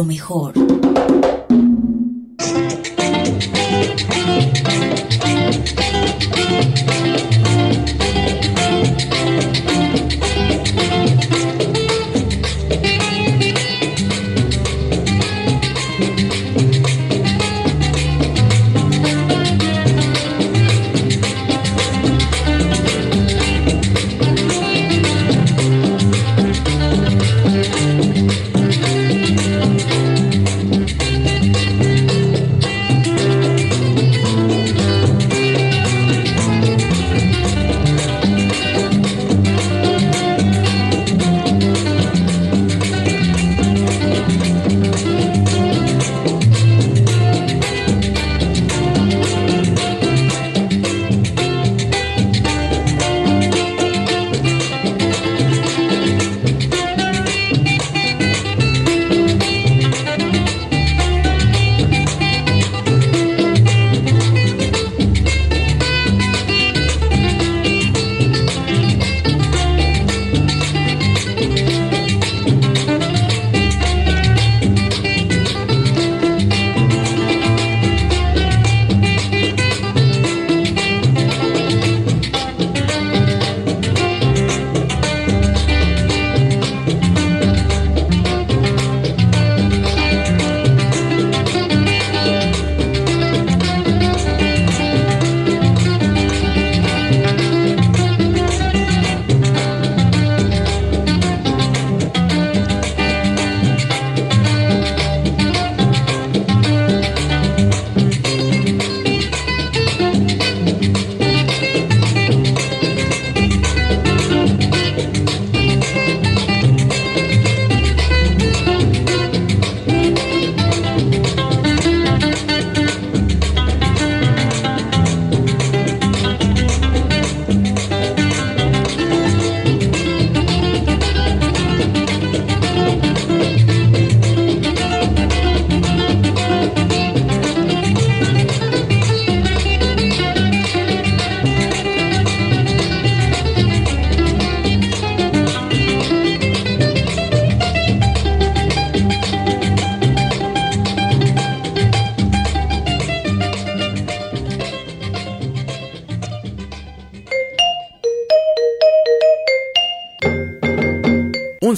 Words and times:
lo 0.00 0.04
mejor. 0.04 0.54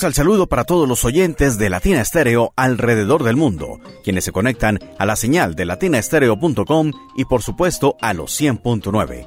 Al 0.05 0.15
saludo 0.15 0.47
para 0.47 0.65
todos 0.65 0.89
los 0.89 1.05
oyentes 1.05 1.59
de 1.59 1.71
Latina 1.71 2.01
Estéreo 2.01 2.53
alrededor 2.57 3.23
del 3.23 3.37
mundo, 3.37 3.81
quienes 4.03 4.25
se 4.25 4.33
conectan 4.33 4.79
a 4.99 5.07
la 5.07 5.17
señal 5.17 5.55
de 5.55 5.65
latinaestereo.com 5.65 6.93
y 7.17 7.25
por 7.25 7.43
supuesto 7.43 7.97
a 8.01 8.15
los 8.15 8.41
100.9. 8.41 9.27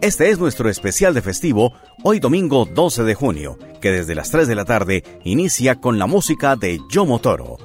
Este 0.00 0.30
es 0.30 0.38
nuestro 0.38 0.68
especial 0.68 1.14
de 1.14 1.22
festivo, 1.22 1.72
hoy 2.02 2.18
domingo 2.18 2.64
12 2.66 3.04
de 3.04 3.14
junio, 3.14 3.58
que 3.80 3.90
desde 3.90 4.14
las 4.14 4.30
3 4.30 4.48
de 4.48 4.54
la 4.54 4.64
tarde 4.64 5.04
inicia 5.24 5.76
con 5.76 5.98
la 5.98 6.06
música 6.06 6.56
de 6.56 6.80
Yomo 6.90 7.18
Toro. 7.20 7.58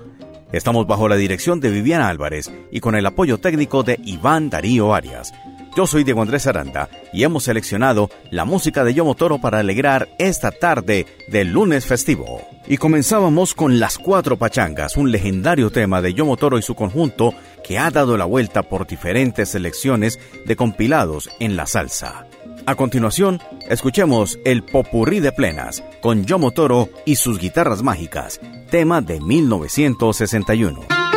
Estamos 0.52 0.86
bajo 0.86 1.08
la 1.08 1.16
dirección 1.16 1.60
de 1.60 1.72
Viviana 1.72 2.10
Álvarez 2.10 2.52
y 2.72 2.80
con 2.80 2.96
el 2.96 3.06
apoyo 3.06 3.40
técnico 3.40 3.84
de 3.84 4.00
Iván 4.04 4.50
Darío 4.50 4.94
Arias. 4.94 5.34
Yo 5.76 5.88
soy 5.88 6.04
Diego 6.04 6.22
Andrés 6.22 6.48
Aranda 6.48 6.90
y 7.14 7.24
hemos 7.24 7.46
seleccionado 7.46 8.10
la 8.30 8.44
música 8.44 8.84
de 8.84 8.94
Yomo 8.94 9.16
Toro 9.16 9.40
para 9.40 9.60
alegrar 9.60 10.10
esta 10.18 10.52
tarde 10.52 11.06
del 11.30 11.54
lunes 11.54 11.86
festivo. 11.86 12.42
Y 12.68 12.76
comenzábamos 12.76 13.54
con 13.54 13.80
Las 13.80 13.98
Cuatro 13.98 14.38
Pachangas, 14.38 14.98
un 14.98 15.12
legendario 15.12 15.70
tema 15.70 16.02
de 16.02 16.14
Yomo 16.14 16.36
Toro 16.36 16.58
y 16.58 16.62
su 16.62 16.76
conjunto 16.76 17.34
que 17.64 17.80
ha 17.80 17.90
dado 17.90 18.18
la 18.18 18.26
vuelta 18.26 18.64
por 18.64 18.86
diferentes 18.86 19.50
selecciones 19.50 20.20
de 20.46 20.56
compilados 20.58 21.30
en 21.40 21.56
la 21.56 21.66
salsa. 21.66 22.28
A 22.66 22.76
continuación, 22.76 23.40
escuchemos 23.70 24.40
el 24.44 24.64
Popurrí 24.64 25.22
de 25.22 25.32
Plenas 25.32 25.84
con 26.02 26.26
Yomo 26.26 26.52
Toro 26.52 26.90
y 27.06 27.16
sus 27.16 27.40
guitarras 27.40 27.82
mágicas, 27.82 28.42
tema 28.70 29.02
de 29.02 29.22
1961. 29.22 31.11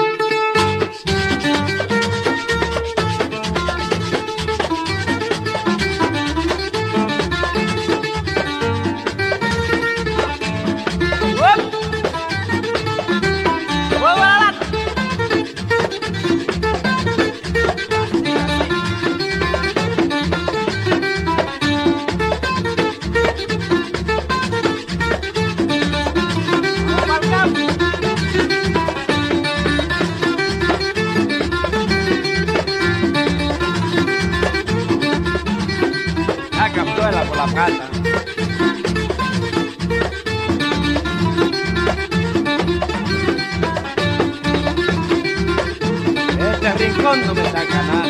Jagana. 47.64 48.03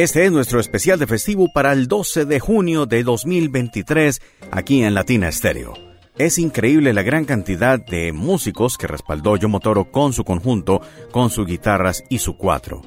Este 0.00 0.24
es 0.24 0.32
nuestro 0.32 0.60
especial 0.60 0.98
de 0.98 1.06
festivo 1.06 1.52
para 1.52 1.74
el 1.74 1.86
12 1.86 2.24
de 2.24 2.40
junio 2.40 2.86
de 2.86 3.02
2023 3.02 4.22
aquí 4.50 4.82
en 4.82 4.94
Latina 4.94 5.28
Estéreo. 5.28 5.74
Es 6.16 6.38
increíble 6.38 6.94
la 6.94 7.02
gran 7.02 7.26
cantidad 7.26 7.78
de 7.78 8.10
músicos 8.10 8.78
que 8.78 8.86
respaldó 8.86 9.36
Yomotoro 9.36 9.90
con 9.90 10.14
su 10.14 10.24
conjunto, 10.24 10.80
con 11.12 11.28
sus 11.28 11.46
guitarras 11.46 12.02
y 12.08 12.16
su 12.16 12.38
cuatro. 12.38 12.80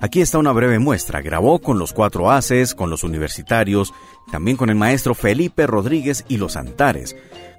Aquí 0.00 0.22
está 0.22 0.38
una 0.38 0.52
breve 0.52 0.78
muestra. 0.78 1.20
Grabó 1.20 1.58
con 1.58 1.78
los 1.78 1.92
cuatro 1.92 2.30
haces, 2.30 2.74
con 2.74 2.88
los 2.88 3.04
universitarios, 3.04 3.92
también 4.32 4.56
con 4.56 4.70
el 4.70 4.76
maestro 4.76 5.14
Felipe 5.14 5.66
Rodríguez 5.66 6.24
y 6.28 6.38
los 6.38 6.56
Antares, 6.56 7.14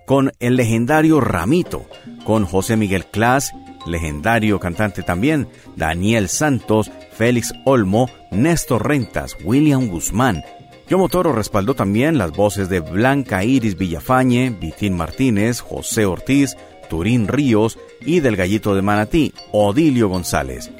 con 0.07 0.31
el 0.39 0.55
legendario 0.55 1.21
Ramito, 1.21 1.85
con 2.25 2.43
José 2.47 2.75
Miguel 2.75 3.05
Clas, 3.05 3.51
legendario 3.85 4.59
cantante 4.59 5.03
también, 5.03 5.47
Daniel 5.75 6.29
Santos, 6.29 6.91
Félix 7.11 7.53
Olmo, 7.65 8.09
Néstor 8.31 8.87
Rentas, 8.87 9.37
William 9.43 9.87
Guzmán. 9.87 10.43
Yomo 10.87 11.09
Toro 11.09 11.33
respaldó 11.33 11.73
también 11.73 12.17
las 12.17 12.31
voces 12.31 12.69
de 12.69 12.79
Blanca 12.79 13.43
Iris 13.43 13.77
Villafañe, 13.77 14.51
Vitín 14.51 14.95
Martínez, 14.95 15.59
José 15.59 16.05
Ortiz, 16.05 16.55
Turín 16.89 17.27
Ríos 17.27 17.79
y 18.01 18.19
del 18.19 18.35
Gallito 18.35 18.75
de 18.75 18.83
Manatí, 18.83 19.33
Odilio 19.51 20.09
González. 20.09 20.71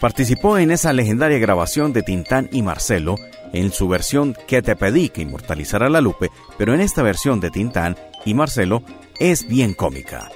Participó 0.00 0.58
en 0.58 0.70
esa 0.70 0.92
legendaria 0.92 1.38
grabación 1.38 1.92
de 1.92 2.02
Tintán 2.02 2.48
y 2.50 2.62
Marcelo 2.62 3.16
en 3.52 3.70
su 3.70 3.86
versión 3.88 4.34
Que 4.46 4.62
te 4.62 4.74
pedí 4.74 5.10
que 5.10 5.22
inmortalizara 5.22 5.88
la 5.88 6.00
Lupe, 6.00 6.30
pero 6.58 6.74
en 6.74 6.80
esta 6.80 7.02
versión 7.02 7.38
de 7.40 7.50
Tintán 7.50 7.96
y 8.24 8.34
Marcelo 8.34 8.82
es 9.20 9.46
bien 9.46 9.74
cómica. 9.74 10.30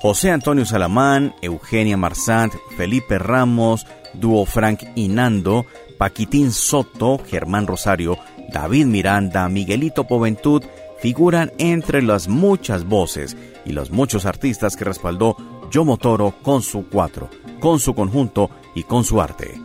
José 0.00 0.30
Antonio 0.30 0.64
Salamán, 0.64 1.34
Eugenia 1.42 1.96
Marsant, 1.96 2.54
Felipe 2.76 3.18
Ramos, 3.18 3.84
Dúo 4.14 4.46
Frank 4.46 4.84
y 4.94 5.08
Nando, 5.08 5.66
Paquitín 5.98 6.52
Soto, 6.52 7.20
Germán 7.26 7.66
Rosario, 7.66 8.16
David 8.52 8.86
Miranda, 8.86 9.48
Miguelito 9.48 10.04
Poventud 10.04 10.62
figuran 11.00 11.52
entre 11.58 12.02
las 12.02 12.28
muchas 12.28 12.84
voces 12.84 13.36
y 13.64 13.72
los 13.72 13.90
muchos 13.90 14.24
artistas 14.24 14.76
que 14.76 14.84
respaldó 14.84 15.36
Yomo 15.70 15.96
Toro 15.96 16.32
con 16.42 16.62
su 16.62 16.88
cuatro, 16.88 17.28
con 17.60 17.80
su 17.80 17.94
conjunto 17.94 18.50
y 18.76 18.84
con 18.84 19.02
su 19.02 19.20
arte. 19.20 19.60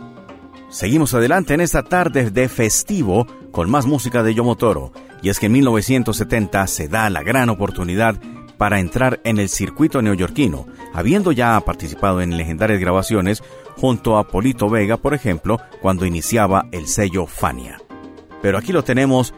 Seguimos 0.68 1.14
adelante 1.14 1.54
en 1.54 1.60
esta 1.60 1.84
tarde 1.84 2.30
de 2.30 2.48
festivo 2.48 3.26
con 3.52 3.70
más 3.70 3.86
música 3.86 4.24
de 4.24 4.34
Yomo 4.34 4.56
Toro, 4.56 4.92
y 5.22 5.28
es 5.28 5.38
que 5.38 5.46
en 5.46 5.52
1970 5.52 6.66
se 6.66 6.88
da 6.88 7.08
la 7.08 7.22
gran 7.22 7.48
oportunidad 7.48 8.16
para 8.56 8.80
entrar 8.80 9.20
en 9.24 9.38
el 9.38 9.48
circuito 9.48 10.02
neoyorquino, 10.02 10.66
habiendo 10.92 11.32
ya 11.32 11.60
participado 11.60 12.20
en 12.20 12.36
legendarias 12.36 12.80
grabaciones 12.80 13.42
junto 13.76 14.16
a 14.16 14.28
Polito 14.28 14.68
Vega, 14.68 14.96
por 14.96 15.14
ejemplo, 15.14 15.58
cuando 15.80 16.06
iniciaba 16.06 16.66
el 16.72 16.86
sello 16.86 17.26
Fania. 17.26 17.80
Pero 18.42 18.58
aquí 18.58 18.72
lo 18.72 18.84
tenemos 18.84 19.34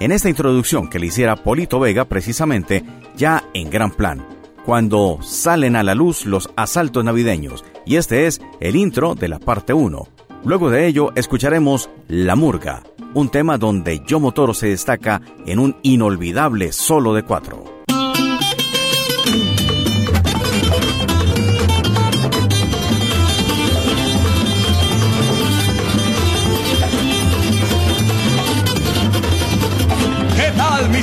en 0.00 0.12
esta 0.12 0.28
introducción 0.28 0.88
que 0.88 0.98
le 0.98 1.06
hiciera 1.06 1.36
Polito 1.36 1.80
Vega 1.80 2.04
precisamente 2.04 2.84
ya 3.16 3.44
en 3.54 3.70
gran 3.70 3.90
plan, 3.90 4.26
cuando 4.64 5.18
salen 5.22 5.76
a 5.76 5.82
la 5.82 5.94
luz 5.94 6.26
los 6.26 6.50
asaltos 6.56 7.04
navideños, 7.04 7.64
y 7.84 7.96
este 7.96 8.26
es 8.26 8.40
el 8.60 8.76
intro 8.76 9.14
de 9.14 9.28
la 9.28 9.38
parte 9.38 9.72
1. 9.72 10.08
Luego 10.44 10.70
de 10.70 10.86
ello 10.86 11.12
escucharemos 11.14 11.90
La 12.08 12.36
Murga, 12.36 12.82
un 13.14 13.30
tema 13.30 13.58
donde 13.58 14.02
Yomo 14.06 14.32
Toro 14.32 14.54
se 14.54 14.68
destaca 14.68 15.22
en 15.46 15.58
un 15.58 15.76
inolvidable 15.82 16.72
solo 16.72 17.14
de 17.14 17.22
cuatro. 17.22 17.75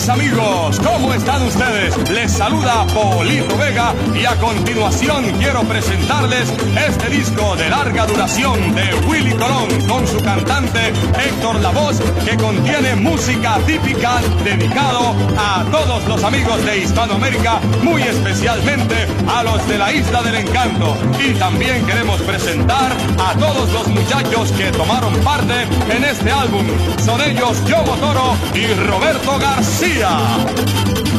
Amigos? 0.09 0.79
¿Cómo 0.79 1.13
están 1.13 1.43
ustedes? 1.43 2.09
Les 2.09 2.31
saluda 2.31 2.85
Polito 2.87 3.57
Vega 3.57 3.93
y 4.13 4.25
a 4.25 4.35
continuación 4.35 5.23
quiero 5.37 5.61
presentarles 5.61 6.51
este 6.87 7.09
disco 7.09 7.55
de 7.55 7.69
larga 7.69 8.05
duración 8.05 8.75
de 8.75 8.93
Willy 9.07 9.31
Colón 9.31 9.69
con 9.87 10.05
su 10.07 10.17
cantante 10.21 10.89
Héctor 10.89 11.61
Lavoz 11.61 12.01
que 12.25 12.35
contiene 12.37 12.95
música 12.95 13.57
típica 13.65 14.19
dedicado 14.43 15.15
a 15.37 15.63
todos 15.71 16.05
los 16.07 16.23
amigos 16.23 16.65
de 16.65 16.79
Hispanoamérica, 16.79 17.59
muy 17.81 18.01
especialmente 18.01 19.07
a 19.27 19.43
los 19.43 19.65
de 19.67 19.77
la 19.77 19.93
Isla 19.93 20.21
del 20.23 20.35
Encanto. 20.35 20.97
Y 21.19 21.33
también 21.33 21.85
queremos 21.85 22.21
presentar 22.21 22.91
a 23.19 23.33
todos 23.37 23.71
los 23.71 23.87
muchachos 23.87 24.51
que 24.53 24.71
tomaron 24.71 25.13
parte 25.19 25.63
en 25.89 26.03
este 26.03 26.31
álbum. 26.31 26.65
Son 27.03 27.21
ellos 27.21 27.63
Yomo 27.65 27.95
Toro 27.97 28.35
y 28.53 28.67
Roberto 28.73 29.37
García. 29.39 29.92
Gran 29.93 31.12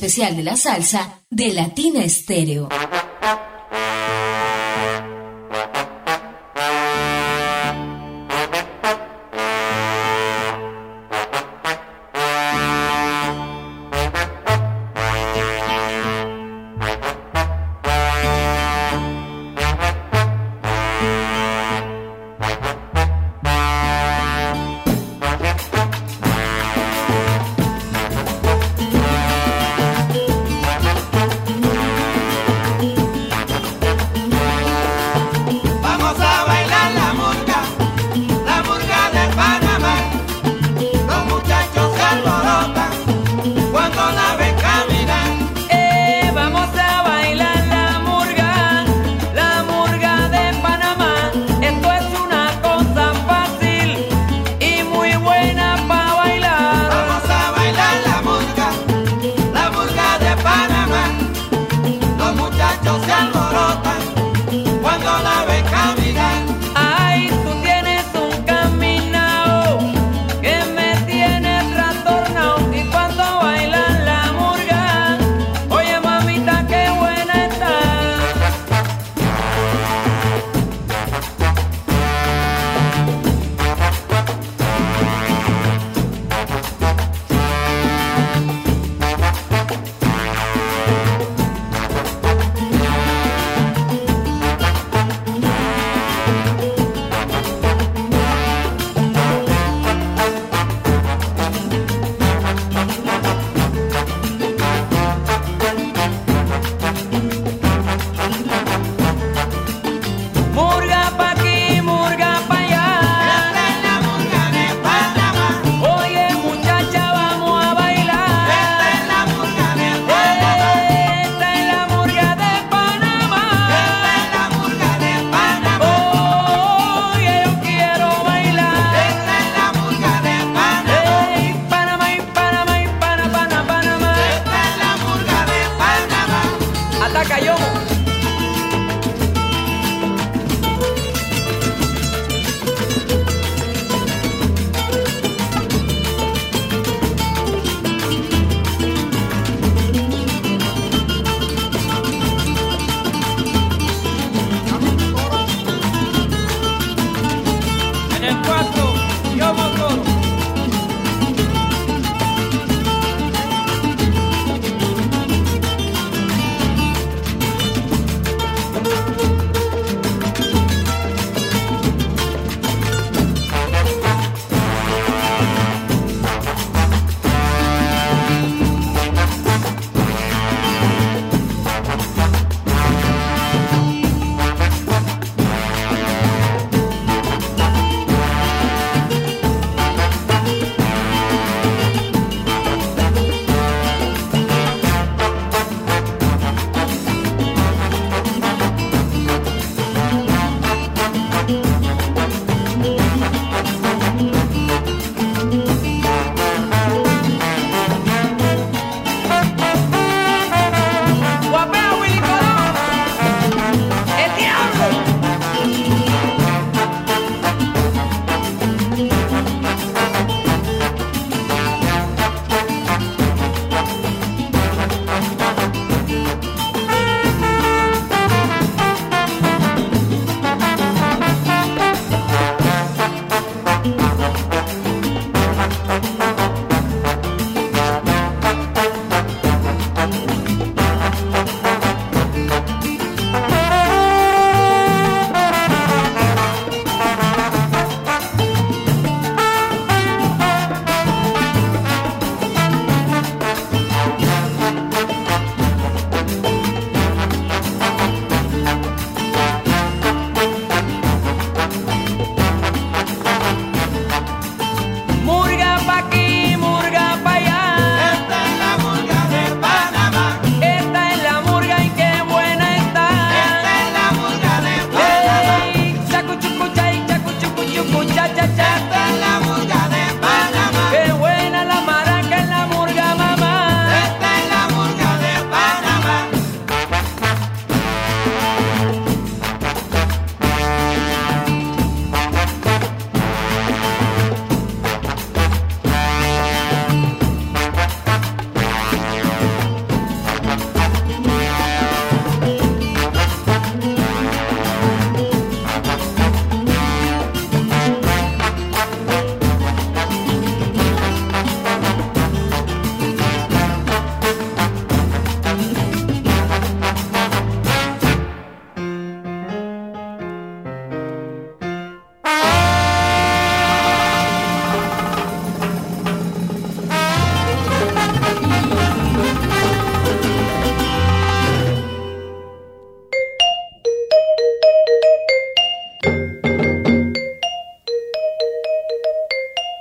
especial 0.00 0.34
de 0.34 0.42
la 0.42 0.56
salsa 0.56 1.20
de 1.28 1.52
Latina 1.52 2.02
Estéreo. 2.02 2.70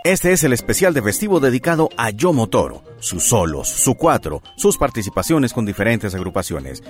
Este 0.09 0.31
es 0.31 0.43
el 0.43 0.53
especial 0.53 0.95
de 0.95 1.03
festivo 1.03 1.39
dedicado 1.39 1.91
a 1.95 2.09
Yomo 2.09 2.49
Toro, 2.49 2.81
sus 2.99 3.25
solos, 3.25 3.69
su 3.69 3.93
cuatro, 3.93 4.41
sus 4.57 4.75
participaciones 4.75 5.53
con 5.53 5.67
diferentes 5.67 6.15
agrupaciones. 6.15 6.81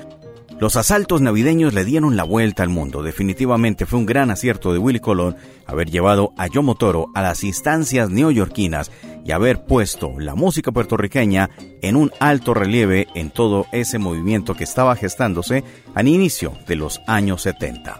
Los 0.57 0.77
asaltos 0.77 1.19
navideños 1.19 1.73
le 1.73 1.83
dieron 1.83 2.15
la 2.15 2.23
vuelta 2.23 2.63
al 2.63 2.69
mundo. 2.69 3.03
Definitivamente 3.03 3.85
fue 3.85 3.99
un 3.99 4.05
gran 4.05 4.31
acierto 4.31 4.71
de 4.71 4.79
Willy 4.79 5.01
Colón 5.01 5.35
haber 5.65 5.89
llevado 5.89 6.31
a 6.37 6.47
Yomo 6.47 6.75
Toro 6.75 7.07
a 7.13 7.21
las 7.21 7.43
instancias 7.43 8.09
neoyorquinas 8.09 8.89
y 9.25 9.33
haber 9.33 9.65
puesto 9.65 10.17
la 10.17 10.35
música 10.35 10.71
puertorriqueña 10.71 11.49
en 11.81 11.97
un 11.97 12.13
alto 12.21 12.53
relieve 12.53 13.07
en 13.15 13.31
todo 13.31 13.65
ese 13.73 13.99
movimiento 13.99 14.55
que 14.55 14.63
estaba 14.63 14.95
gestándose 14.95 15.65
al 15.93 16.07
inicio 16.07 16.53
de 16.67 16.77
los 16.77 17.01
años 17.05 17.41
70. 17.41 17.99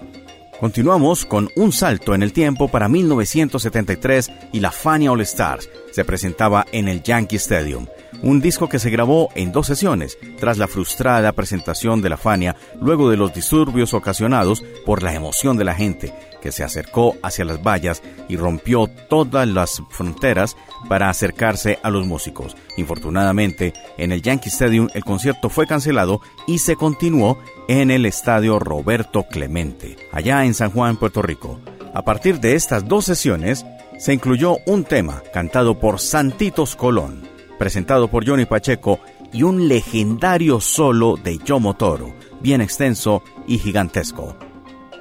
Continuamos 0.60 1.26
con 1.26 1.50
un 1.56 1.72
salto 1.72 2.14
en 2.14 2.22
el 2.22 2.34
tiempo 2.34 2.68
para 2.68 2.90
1973 2.90 4.30
y 4.52 4.60
la 4.60 4.72
Fania 4.72 5.14
All 5.14 5.22
Stars. 5.22 5.70
Se 5.92 6.04
presentaba 6.04 6.66
en 6.74 6.90
el 6.90 7.02
Yankee 7.02 7.38
Stadium, 7.38 7.88
un 8.22 8.42
disco 8.42 8.70
que 8.70 8.80
se 8.80 8.90
grabó 8.90 9.30
en 9.36 9.52
dos 9.52 9.68
sesiones 9.68 10.18
tras 10.40 10.58
la 10.58 10.68
frustrada 10.68 11.32
presentación 11.34 12.02
de 12.02 12.10
la 12.10 12.18
Fania 12.18 12.56
luego 12.82 13.10
de 13.10 13.18
los 13.18 13.34
disturbios 13.34 13.94
ocasionados 13.94 14.64
por 14.86 15.04
la 15.04 15.14
emoción 15.14 15.58
de 15.58 15.66
la 15.66 15.76
gente 15.76 16.14
que 16.42 16.52
se 16.52 16.64
acercó 16.64 17.16
hacia 17.22 17.46
las 17.46 17.62
vallas 17.62 18.02
y 18.28 18.38
rompió 18.38 18.88
todas 18.88 19.48
las 19.48 19.82
fronteras 19.90 20.56
para 20.88 21.10
acercarse 21.10 21.80
a 21.84 21.90
los 21.90 22.06
músicos. 22.06 22.56
Infortunadamente, 22.78 23.74
en 23.98 24.12
el 24.12 24.22
Yankee 24.22 24.50
Stadium 24.50 24.88
el 24.94 25.04
concierto 25.04 25.50
fue 25.50 25.68
cancelado 25.68 26.22
y 26.48 26.60
se 26.60 26.76
continuó 26.76 27.38
en 27.68 27.92
el 27.92 28.06
Estadio 28.06 28.60
Roberto 28.60 29.26
Clemente, 29.30 29.98
allá 30.12 30.46
en 30.46 30.54
San 30.54 30.72
Juan, 30.72 30.98
Puerto 30.98 31.22
Rico. 31.22 31.60
A 31.94 32.04
partir 32.04 32.40
de 32.40 32.56
estas 32.56 32.88
dos 32.88 33.06
sesiones, 33.06 33.66
se 33.98 34.14
incluyó 34.14 34.58
un 34.66 34.86
tema 34.86 35.22
cantado 35.34 35.80
por 35.80 36.00
Santitos 36.00 36.76
Colón, 36.76 37.28
presentado 37.60 38.08
por 38.08 38.26
Johnny 38.26 38.46
Pacheco 38.46 39.00
y 39.32 39.44
un 39.44 39.68
legendario 39.68 40.60
solo 40.60 41.18
de 41.18 41.38
Yomo 41.38 41.76
Toro, 41.76 42.16
bien 42.40 42.62
extenso 42.62 43.22
y 43.46 43.60
gigantesco. 43.60 44.36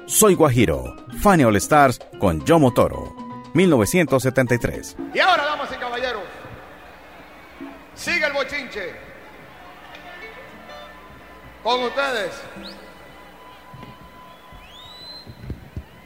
Soy 0.05 0.35
Guajiro, 0.35 0.95
Fanny 1.21 1.45
All 1.45 1.55
Stars 1.55 1.99
con 2.19 2.45
Yomo 2.45 2.73
Toro, 2.73 3.15
1973. 3.53 4.97
Y 5.15 5.19
ahora, 5.19 5.45
damas 5.45 5.69
y 5.73 5.79
caballeros, 5.79 6.23
sigue 7.95 8.25
el 8.25 8.33
bochinche. 8.33 8.93
Con 11.63 11.83
ustedes, 11.83 12.31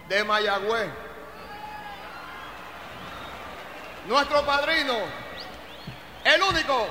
de 0.10 0.24
Mayagüez, 0.24 0.90
nuestro 4.08 4.46
padrino, 4.46 5.23
el 6.24 6.42
único, 6.42 6.88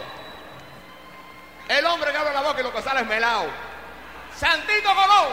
el 1.69 1.87
hombre 1.87 2.13
que 2.13 2.17
abre 2.17 2.35
la 2.35 2.43
boca 2.43 2.61
y 2.61 2.63
lo 2.63 2.73
que 2.73 2.83
sale 2.83 3.01
es 3.01 3.07
melao, 3.07 3.47
Santito 4.39 4.95
Colón. 4.95 5.29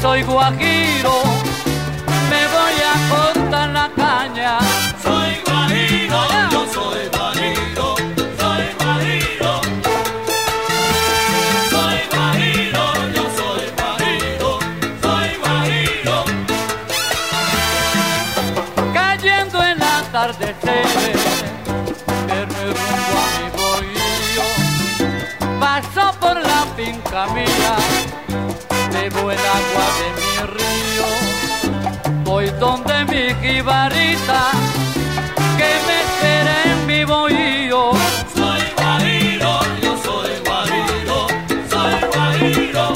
Soy 0.00 0.22
guajiro 0.22 0.77
jibarita 33.42 34.50
que 35.56 35.70
me 35.86 35.96
espera 36.02 36.54
en 36.72 36.86
mi 36.86 37.04
bohío 37.04 37.92
Soy 38.34 38.62
guajiro, 38.76 39.60
yo 39.82 39.92
soy 40.04 40.32
guajiro, 40.44 41.18
soy 41.70 41.94
guajiro. 42.12 42.86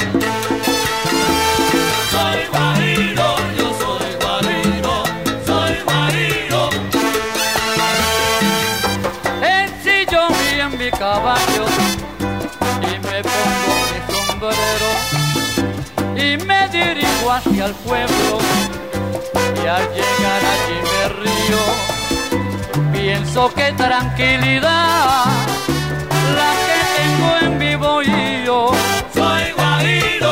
Soy 2.13 2.41
guajiro, 2.53 3.29
yo 3.59 3.69
soy 3.83 4.11
guajiro, 4.21 4.95
soy 5.47 5.75
guajiro. 5.87 6.61
ensillo 9.43 10.23
bien 10.41 10.71
mi 10.79 10.91
caballo 10.91 11.65
y 12.83 12.99
me 13.07 13.23
pongo 13.23 13.75
mi 13.91 13.99
sombrero 14.13 14.91
y 16.17 16.37
me 16.45 16.69
dirijo 16.69 17.31
hacia 17.33 17.67
el 17.67 17.75
pueblo 17.75 18.39
y 19.63 19.67
al 19.67 19.89
llegar 19.95 20.43
allí 20.55 20.79
me 20.91 21.03
río. 21.21 21.63
Pienso 22.93 23.53
que 23.55 23.73
tranquilidad 23.73 25.25
la 26.39 26.51
que 26.67 26.79
tengo 26.99 27.29
en 27.43 27.59
mi 27.59 27.75
bohío 27.77 28.71
Soy 29.15 29.45
guajiro, 29.57 30.32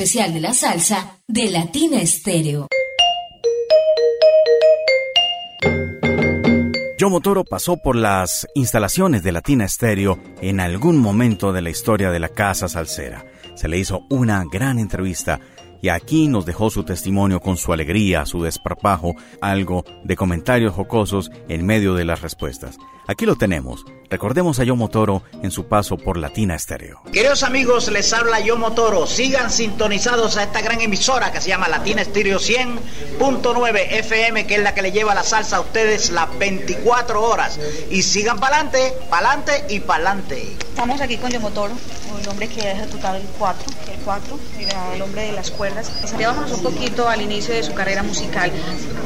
especial 0.00 0.32
de 0.32 0.40
la 0.40 0.54
salsa 0.54 1.18
de 1.28 1.50
Latina 1.50 2.00
Estéreo. 2.00 2.68
Yomo 6.96 7.20
Toro 7.20 7.44
pasó 7.44 7.76
por 7.76 7.96
las 7.96 8.48
instalaciones 8.54 9.22
de 9.22 9.32
Latina 9.32 9.66
Estéreo 9.66 10.18
en 10.40 10.60
algún 10.60 10.96
momento 10.96 11.52
de 11.52 11.60
la 11.60 11.68
historia 11.68 12.10
de 12.10 12.18
la 12.18 12.30
casa 12.30 12.66
salsera. 12.66 13.26
Se 13.56 13.68
le 13.68 13.76
hizo 13.76 14.06
una 14.08 14.42
gran 14.50 14.78
entrevista 14.78 15.38
y 15.82 15.88
aquí 15.88 16.28
nos 16.28 16.46
dejó 16.46 16.70
su 16.70 16.84
testimonio 16.84 17.40
con 17.40 17.56
su 17.56 17.72
alegría, 17.72 18.26
su 18.26 18.42
desparpajo, 18.42 19.14
algo 19.40 19.84
de 20.04 20.16
comentarios 20.16 20.74
jocosos 20.74 21.30
en 21.48 21.66
medio 21.66 21.94
de 21.94 22.04
las 22.04 22.22
respuestas. 22.22 22.76
Aquí 23.06 23.26
lo 23.26 23.34
tenemos. 23.34 23.84
Recordemos 24.08 24.60
a 24.60 24.64
Yomo 24.64 24.88
Toro 24.88 25.22
en 25.42 25.50
su 25.50 25.66
paso 25.66 25.96
por 25.96 26.16
Latina 26.16 26.54
Estéreo. 26.54 27.00
Queridos 27.12 27.42
amigos, 27.42 27.90
les 27.90 28.12
habla 28.12 28.40
Yomo 28.40 28.72
Toro. 28.72 29.06
Sigan 29.06 29.50
sintonizados 29.50 30.36
a 30.36 30.44
esta 30.44 30.60
gran 30.60 30.80
emisora 30.80 31.32
que 31.32 31.40
se 31.40 31.48
llama 31.48 31.68
Latina 31.68 32.02
Estéreo 32.02 32.38
100.9 32.38 33.86
FM, 33.90 34.46
que 34.46 34.56
es 34.56 34.62
la 34.62 34.74
que 34.74 34.82
le 34.82 34.92
lleva 34.92 35.14
la 35.14 35.22
salsa 35.22 35.56
a 35.56 35.60
ustedes 35.60 36.10
las 36.10 36.38
24 36.38 37.22
horas. 37.22 37.58
Y 37.90 38.02
sigan 38.02 38.38
para 38.38 38.56
adelante, 38.56 38.94
para 39.08 39.32
adelante 39.32 39.64
y 39.74 39.80
para 39.80 40.10
adelante. 40.10 40.56
Estamos 40.60 41.00
aquí 41.00 41.16
con 41.16 41.30
Yomo 41.30 41.50
Toro, 41.50 41.74
el 42.20 42.28
hombre 42.28 42.48
que 42.48 42.62
ha 42.62 42.72
ejecutado 42.72 43.16
el 43.16 43.26
4, 43.38 43.64
el 43.92 44.00
4, 44.00 44.38
era 44.60 44.94
el 44.94 45.02
hombre 45.02 45.22
de 45.22 45.32
las 45.32 45.50
cuerdas. 45.70 45.90
Vámonos 46.18 46.52
un 46.52 46.62
poquito 46.62 47.08
al 47.08 47.22
inicio 47.22 47.54
de 47.54 47.62
su 47.62 47.74
carrera 47.74 48.02
musical. 48.02 48.50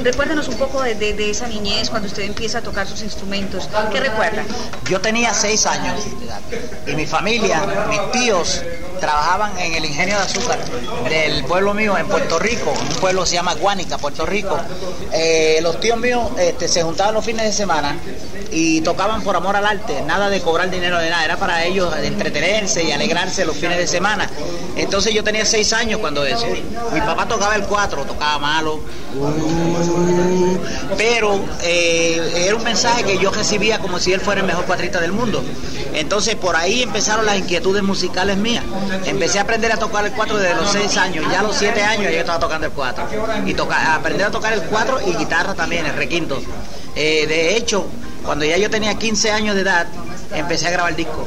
Recuérdenos 0.02 0.48
un 0.48 0.56
poco 0.56 0.82
de, 0.82 0.94
de- 0.94 1.14
de 1.14 1.30
esa 1.30 1.46
niñez, 1.46 1.90
cuando 1.90 2.08
usted 2.08 2.22
empieza 2.24 2.58
a 2.58 2.62
tocar 2.62 2.86
sus 2.86 3.02
instrumentos. 3.02 3.68
¿Qué 3.92 4.00
recuerda? 4.00 4.42
Yo 4.88 5.00
tenía 5.00 5.32
seis 5.34 5.66
años 5.66 6.02
y 6.86 6.94
mi 6.94 7.06
familia, 7.06 7.62
mis 7.88 8.10
tíos, 8.12 8.62
trabajaban 9.00 9.58
en 9.58 9.74
el 9.74 9.84
ingenio 9.84 10.16
de 10.16 10.22
azúcar 10.22 10.58
del 11.08 11.44
pueblo 11.44 11.74
mío 11.74 11.96
en 11.96 12.06
Puerto 12.06 12.38
Rico, 12.38 12.72
un 12.72 12.96
pueblo 12.96 13.22
que 13.22 13.28
se 13.28 13.34
llama 13.34 13.54
Guánica, 13.54 13.98
Puerto 13.98 14.26
Rico. 14.26 14.58
Eh, 15.12 15.58
los 15.62 15.80
tíos 15.80 15.98
míos 15.98 16.30
este, 16.38 16.68
se 16.68 16.82
juntaban 16.82 17.14
los 17.14 17.24
fines 17.24 17.44
de 17.44 17.52
semana 17.52 17.96
y 18.50 18.80
tocaban 18.82 19.22
por 19.22 19.34
amor 19.36 19.56
al 19.56 19.66
arte, 19.66 20.02
nada 20.02 20.28
de 20.28 20.40
cobrar 20.40 20.70
dinero 20.70 20.98
de 20.98 21.10
nada, 21.10 21.24
era 21.24 21.36
para 21.36 21.64
ellos 21.64 21.92
entretenerse 22.02 22.84
y 22.84 22.92
alegrarse 22.92 23.44
los 23.44 23.56
fines 23.56 23.78
de 23.78 23.86
semana. 23.86 24.30
Entonces 24.76 25.12
yo 25.12 25.24
tenía 25.24 25.44
seis 25.44 25.72
años 25.72 26.00
cuando 26.00 26.24
eso. 26.24 26.46
Mi 26.92 27.00
papá 27.00 27.26
tocaba 27.26 27.56
el 27.56 27.64
cuatro, 27.64 28.04
tocaba 28.04 28.38
malo, 28.38 28.80
pero 30.96 31.44
eh, 31.62 32.44
era 32.46 32.56
un 32.56 32.64
mensaje 32.64 33.04
que 33.04 33.18
yo 33.18 33.30
recibía 33.30 33.78
como 33.78 33.98
si 33.98 34.12
él 34.12 34.20
fuera 34.20 34.40
el 34.40 34.46
mejor 34.46 34.64
cuatrista 34.66 35.00
del 35.00 35.12
mundo. 35.12 35.42
Entonces 35.92 36.34
por 36.36 36.56
ahí 36.56 36.82
empezaron 36.82 37.26
las 37.26 37.38
inquietudes 37.38 37.82
musicales 37.82 38.36
mías. 38.36 38.64
Empecé 39.04 39.38
a 39.38 39.42
aprender 39.42 39.72
a 39.72 39.76
tocar 39.76 40.04
el 40.04 40.12
cuatro 40.12 40.36
desde 40.36 40.54
los 40.54 40.70
seis 40.70 40.96
años, 40.96 41.24
ya 41.30 41.40
a 41.40 41.42
los 41.42 41.56
siete 41.56 41.82
años 41.82 42.12
yo 42.12 42.18
estaba 42.18 42.38
tocando 42.38 42.66
el 42.66 42.72
cuatro. 42.72 43.06
Y 43.46 43.54
toca, 43.54 43.94
aprender 43.94 44.26
a 44.26 44.30
tocar 44.30 44.52
el 44.52 44.62
cuatro 44.62 45.00
y 45.06 45.14
guitarra 45.14 45.54
también, 45.54 45.86
el 45.86 45.94
requinto. 45.94 46.40
Eh, 46.94 47.26
de 47.26 47.56
hecho, 47.56 47.86
cuando 48.24 48.44
ya 48.44 48.56
yo 48.56 48.70
tenía 48.70 48.94
15 48.94 49.30
años 49.32 49.54
de 49.54 49.62
edad, 49.62 49.86
empecé 50.32 50.68
a 50.68 50.70
grabar 50.70 50.94
discos. 50.96 51.26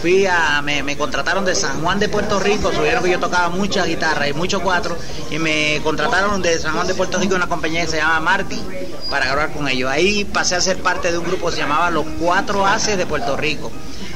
Fui 0.00 0.26
a, 0.26 0.60
me, 0.62 0.82
me 0.82 0.98
contrataron 0.98 1.46
de 1.46 1.54
San 1.54 1.80
Juan 1.80 1.98
de 1.98 2.10
Puerto 2.10 2.38
Rico, 2.38 2.70
subieron 2.72 3.02
que 3.02 3.10
yo 3.10 3.18
tocaba 3.18 3.48
mucha 3.48 3.86
guitarra 3.86 4.28
y 4.28 4.34
mucho 4.34 4.60
cuatro, 4.60 4.96
y 5.30 5.38
me 5.38 5.80
contrataron 5.82 6.42
de 6.42 6.58
San 6.58 6.74
Juan 6.74 6.86
de 6.86 6.94
Puerto 6.94 7.18
Rico 7.18 7.34
una 7.34 7.48
compañía 7.48 7.82
que 7.82 7.90
se 7.92 7.96
llama 7.96 8.20
Marty 8.20 8.60
para 9.08 9.26
grabar 9.26 9.52
con 9.52 9.66
ellos. 9.66 9.90
Ahí 9.90 10.24
pasé 10.26 10.56
a 10.56 10.60
ser 10.60 10.78
parte 10.82 11.10
de 11.10 11.16
un 11.16 11.24
grupo 11.24 11.46
que 11.46 11.52
se 11.52 11.62
llamaba 11.62 11.90
Los 11.90 12.04
Cuatro 12.20 12.66
Haces 12.66 12.98
de 12.98 13.06
Puerto 13.06 13.36
Rico. 13.36 13.70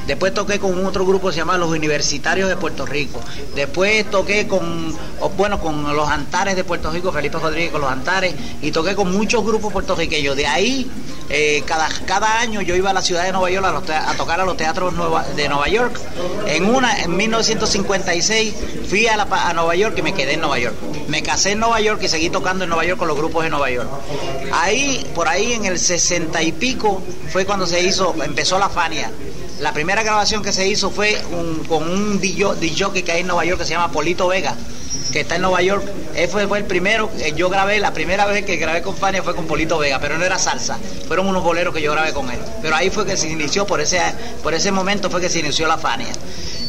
Después 0.09 0.33
toqué 0.33 0.57
con 0.57 0.83
otro 0.87 1.05
grupo 1.05 1.27
que 1.27 1.33
se 1.33 1.37
llama 1.37 1.55
Los 1.59 1.69
Universitarios 1.69 2.49
de 2.49 2.57
Puerto 2.57 2.83
Rico. 2.83 3.21
Después 3.53 4.09
toqué 4.09 4.47
con, 4.47 4.91
bueno, 5.37 5.59
con 5.59 5.95
los 5.95 6.09
Antares 6.09 6.55
de 6.55 6.63
Puerto 6.63 6.89
Rico, 6.89 7.11
Felipe 7.11 7.37
Rodríguez 7.37 7.71
con 7.71 7.81
los 7.81 7.91
Antares, 7.91 8.33
y 8.59 8.71
toqué 8.71 8.95
con 8.95 9.11
muchos 9.11 9.45
grupos 9.45 9.71
puertorriqueños. 9.71 10.35
De 10.35 10.47
ahí, 10.47 10.89
eh, 11.29 11.61
cada, 11.67 11.87
cada 12.07 12.39
año 12.39 12.61
yo 12.61 12.75
iba 12.75 12.89
a 12.89 12.93
la 12.93 13.03
ciudad 13.03 13.23
de 13.23 13.31
Nueva 13.31 13.51
York 13.51 13.87
a, 13.91 14.13
tocar 14.15 14.41
a 14.41 14.45
los 14.45 14.57
teatros 14.57 14.95
de 15.35 15.47
Nueva 15.47 15.67
York. 15.67 15.99
En 16.47 16.65
una, 16.65 17.03
en 17.03 17.15
1956, 17.15 18.55
fui 18.89 19.05
a, 19.05 19.15
la 19.15 19.27
a 19.29 19.53
Nueva 19.53 19.75
York 19.75 19.95
y 19.95 20.01
me 20.01 20.15
quedé 20.15 20.33
en 20.33 20.39
Nueva 20.39 20.57
York. 20.57 20.75
Me 21.07 21.21
casé 21.21 21.51
en 21.51 21.59
Nueva 21.59 21.79
York 21.81 22.01
y 22.01 22.07
seguí 22.07 22.31
tocando 22.31 22.63
en 22.63 22.71
Nueva 22.71 22.83
York 22.83 22.97
con 22.97 23.07
los 23.07 23.15
grupos 23.15 23.43
de 23.43 23.51
Nueva 23.51 23.69
York. 23.69 23.87
Ahí, 24.53 25.05
por 25.13 25.27
ahí 25.27 25.53
en 25.53 25.65
el 25.65 25.77
60 25.77 26.41
y 26.41 26.51
pico, 26.51 27.03
fue 27.31 27.45
cuando 27.45 27.67
se 27.67 27.79
hizo, 27.83 28.15
empezó 28.23 28.57
la 28.57 28.69
Fania. 28.69 29.11
La 29.59 29.73
primera 29.73 30.03
grabación 30.03 30.41
que 30.41 30.53
se 30.53 30.67
hizo 30.67 30.89
fue 30.89 31.21
con 31.67 31.83
un 31.83 32.19
DJ 32.19 33.03
que 33.03 33.11
hay 33.11 33.21
en 33.21 33.27
Nueva 33.27 33.43
York 33.43 33.59
que 33.59 33.65
se 33.65 33.71
llama 33.71 33.91
Polito 33.91 34.29
Vega, 34.29 34.55
que 35.11 35.21
está 35.21 35.35
en 35.35 35.41
Nueva 35.41 35.61
York. 35.61 35.83
Él 36.15 36.29
fue, 36.29 36.43
el 36.43 36.63
primero, 36.63 37.11
que 37.17 37.33
yo 37.33 37.49
grabé, 37.49 37.79
la 37.79 37.93
primera 37.93 38.25
vez 38.25 38.45
que 38.45 38.55
grabé 38.55 38.81
con 38.81 38.95
Fania 38.95 39.21
fue 39.21 39.35
con 39.35 39.47
Polito 39.47 39.77
Vega, 39.77 39.99
pero 39.99 40.17
no 40.17 40.23
era 40.23 40.39
salsa, 40.39 40.77
fueron 41.07 41.27
unos 41.27 41.43
boleros 41.43 41.73
que 41.73 41.81
yo 41.81 41.91
grabé 41.91 42.13
con 42.13 42.31
él. 42.31 42.39
Pero 42.61 42.73
ahí 42.73 42.89
fue 42.89 43.05
que 43.05 43.17
se 43.17 43.27
inició, 43.27 43.67
por 43.67 43.81
ese, 43.81 43.99
por 44.41 44.53
ese 44.53 44.71
momento 44.71 45.09
fue 45.09 45.19
que 45.19 45.29
se 45.29 45.39
inició 45.39 45.67
la 45.67 45.77
Fania. 45.77 46.07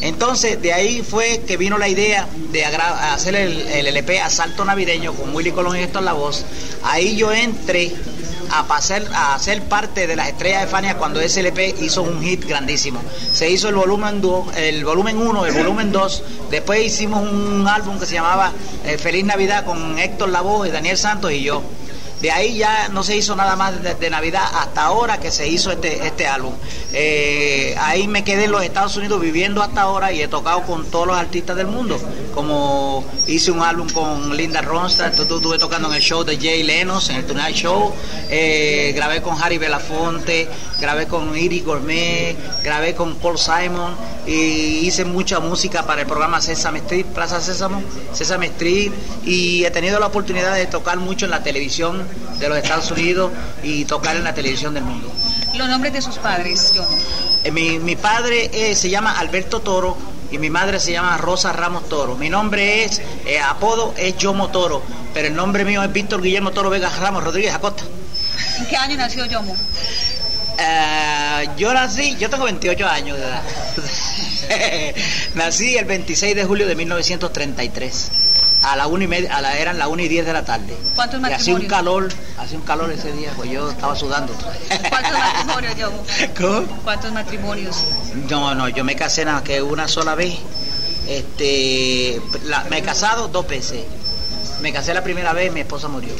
Entonces, 0.01 0.61
de 0.61 0.73
ahí 0.73 1.03
fue 1.09 1.43
que 1.47 1.57
vino 1.57 1.79
la 1.79 1.89
idea 1.89 2.27
de 2.51 2.65
hacer 2.65 3.37
el, 3.37 3.69
el 3.69 3.87
LP 3.87 4.21
Asalto 4.21 4.65
Navideño 4.65 5.13
con 5.15 5.33
Willy 5.35 5.53
Colón 5.53 5.77
y 5.77 5.81
esto 5.81 6.01
en 6.01 6.07
la 6.07 6.13
voz. 6.13 6.45
Ahí 6.83 7.17
yo 7.17 7.33
entré 7.33 7.93
a 8.53 8.67
pasar 8.67 9.03
a 9.15 9.39
ser 9.39 9.63
parte 9.63 10.07
de 10.07 10.17
las 10.17 10.29
estrellas 10.29 10.63
de 10.63 10.67
Fania 10.67 10.97
cuando 10.97 11.21
ese 11.21 11.41
LP 11.41 11.77
hizo 11.81 12.03
un 12.03 12.23
hit 12.23 12.45
grandísimo. 12.45 13.01
Se 13.33 13.51
hizo 13.51 13.69
el 13.69 13.75
volumen 13.75 14.21
2, 14.21 14.57
el 14.57 14.85
volumen 14.85 15.19
1, 15.19 15.47
el 15.47 15.55
volumen 15.55 15.93
2, 15.93 16.23
después 16.51 16.85
hicimos 16.85 17.23
un 17.23 17.67
álbum 17.69 17.99
que 17.99 18.07
se 18.07 18.15
llamaba 18.15 18.53
eh, 18.85 18.99
Feliz 18.99 19.25
Navidad 19.25 19.65
con 19.65 19.99
Héctor 19.99 20.31
Lavoe 20.31 20.71
Daniel 20.71 20.97
Santos 20.97 21.33
y 21.33 21.43
yo. 21.43 21.63
De 22.21 22.31
ahí 22.31 22.59
ya 22.59 22.89
no 22.89 23.03
se 23.03 23.17
hizo 23.17 23.35
nada 23.35 23.57
más 23.57 23.83
de, 23.83 24.11
Navidad 24.11 24.43
hasta 24.55 24.83
ahora 24.85 25.19
que 25.19 25.31
se 25.31 25.49
hizo 25.49 25.71
este, 25.73 26.07
este 26.07 26.27
álbum. 26.27 26.53
Eh, 26.93 27.75
ahí 27.79 28.09
me 28.09 28.25
quedé 28.25 28.45
en 28.45 28.53
los 28.53 28.63
Estados 28.63 28.97
Unidos 28.97 29.21
viviendo 29.21 29.63
hasta 29.63 29.83
ahora 29.83 30.13
y 30.13 30.21
he 30.21 30.29
tocado 30.29 30.63
con 30.63 30.85
todos 30.91 31.07
los 31.07 31.17
artistas 31.17 31.57
del 31.57 31.67
mundo. 31.69 31.99
Como 32.35 33.05
hice 33.27 33.51
un 33.51 33.63
álbum 33.63 33.89
con 33.91 34.37
Linda 34.37 34.61
Ronstadt, 34.61 35.15
tu- 35.17 35.25
tu- 35.25 35.37
estuve 35.37 35.59
tocando 35.59 35.89
en 35.89 35.95
el 35.95 36.03
show 36.03 36.23
de 36.25 36.37
Jay 36.37 36.63
Lenos, 36.63 37.09
en 37.09 37.17
el 37.17 37.25
Tonight 37.27 37.57
Show, 37.57 37.93
eh, 38.29 38.93
grabé 38.95 39.23
con 39.23 39.41
Harry 39.43 39.57
Belafonte, 39.59 40.49
grabé 40.81 41.07
con 41.07 41.37
Iri 41.37 41.61
Gourmet, 41.61 42.37
grabé 42.63 42.95
con 42.95 43.17
Paul 43.17 43.39
Simon 43.39 43.95
y 44.27 44.87
hice 44.87 45.05
mucha 45.05 45.41
música 45.41 45.85
para 45.87 46.03
el 46.03 46.07
programa 46.07 46.41
Sesame 46.41 46.81
Street, 46.81 47.07
Plaza 47.07 47.41
Sésamo, 47.41 47.83
Sesame 48.13 48.47
Street 48.47 48.93
y 49.25 49.65
he 49.65 49.71
tenido 49.71 49.99
la 49.99 50.07
oportunidad 50.07 50.55
de 50.55 50.67
tocar 50.67 50.99
mucho 50.99 51.25
en 51.25 51.31
la 51.31 51.43
televisión 51.43 52.07
de 52.39 52.49
los 52.49 52.59
Estados 52.59 52.91
Unidos 52.91 53.31
y 53.63 53.85
tocar 53.85 54.17
en 54.17 54.25
la 54.25 54.35
televisión 54.35 54.75
del 54.75 54.85
mundo. 54.85 55.11
Los 55.55 55.69
nombres 55.69 55.93
de 55.93 56.03
sus 56.03 56.19
padres, 56.19 56.73
Yomo. 56.75 56.89
Eh, 57.45 57.51
Mi, 57.51 57.79
mi 57.79 57.97
padre 57.97 58.51
eh, 58.53 58.75
se 58.75 58.89
llama 58.89 59.19
Alberto 59.19 59.61
Toro 59.61 59.97
y 60.31 60.39
mi 60.39 60.49
madre 60.49 60.79
se 60.79 60.93
llama 60.93 61.17
Rosa 61.19 61.53
Ramos 61.53 61.89
Toro. 61.89 62.17
Mi 62.17 62.29
nombre 62.29 62.85
es, 62.85 63.01
eh, 63.27 63.41
apodo 63.41 63.95
es 63.97 64.17
Yomo 64.17 64.49
Toro, 64.49 64.83
pero 65.13 65.29
el 65.29 65.35
nombre 65.35 65.65
mío 65.65 65.83
es 65.83 65.93
Víctor 65.93 66.23
Guillermo 66.23 66.53
Toro 66.53 66.71
Vega 66.71 66.89
Ramos 66.89 67.25
Rodríguez 67.25 67.53
Acosta. 67.53 67.85
¿En 68.59 68.67
qué 68.67 68.77
año 68.77 68.97
nació 68.97 69.27
Yomo? 69.27 69.57
Yo 71.57 71.73
nací, 71.73 72.17
yo 72.19 72.29
tengo 72.29 72.45
28 72.45 72.87
años 72.87 73.19
de 73.19 73.25
edad. 73.25 73.43
nací 75.35 75.77
el 75.77 75.87
26 75.87 76.37
de 76.37 76.45
julio 76.45 76.67
de 76.67 76.75
1933. 76.75 78.11
A 78.63 78.77
la 78.77 78.87
una 78.89 79.05
y 79.05 79.07
media, 79.07 79.35
a 79.37 79.41
la, 79.41 79.57
eran 79.57 79.79
las 79.79 79.89
1 79.89 80.03
y 80.03 80.09
10 80.09 80.27
de 80.27 80.33
la 80.35 80.45
tarde. 80.45 80.77
¿Cuántos 80.95 81.19
Y 81.21 81.25
hacía 81.33 81.55
un 81.55 81.63
matrimonios? 81.63 81.71
calor, 81.71 82.09
hacía 82.39 82.59
un 82.59 82.65
calor 82.65 82.93
ese 82.93 83.11
día, 83.13 83.33
pues 83.35 83.51
yo 83.51 83.71
estaba 83.71 83.97
sudando. 83.97 84.35
¿Cuántos 84.35 85.13
matrimonios, 85.19 85.77
Yomo? 85.77 86.03
¿Cómo? 86.37 86.67
¿Cuántos 86.85 87.13
matrimonios? 87.13 87.77
No, 88.29 88.55
no, 88.55 88.69
yo 88.69 88.85
me 88.85 88.97
casé 88.97 89.25
nada 89.25 89.43
que 89.43 89.63
una 89.63 89.89
sola 89.89 90.15
vez. 90.15 90.35
Este, 91.09 92.21
la- 92.45 92.65
me 92.65 92.79
he 92.79 92.83
casado 92.83 93.29
dos 93.29 93.47
veces. 93.49 93.83
Me 94.61 94.73
casé 94.73 94.93
la 94.93 95.03
primera 95.03 95.33
vez, 95.33 95.51
mi 95.53 95.61
esposa 95.61 95.89
murió. 95.89 96.13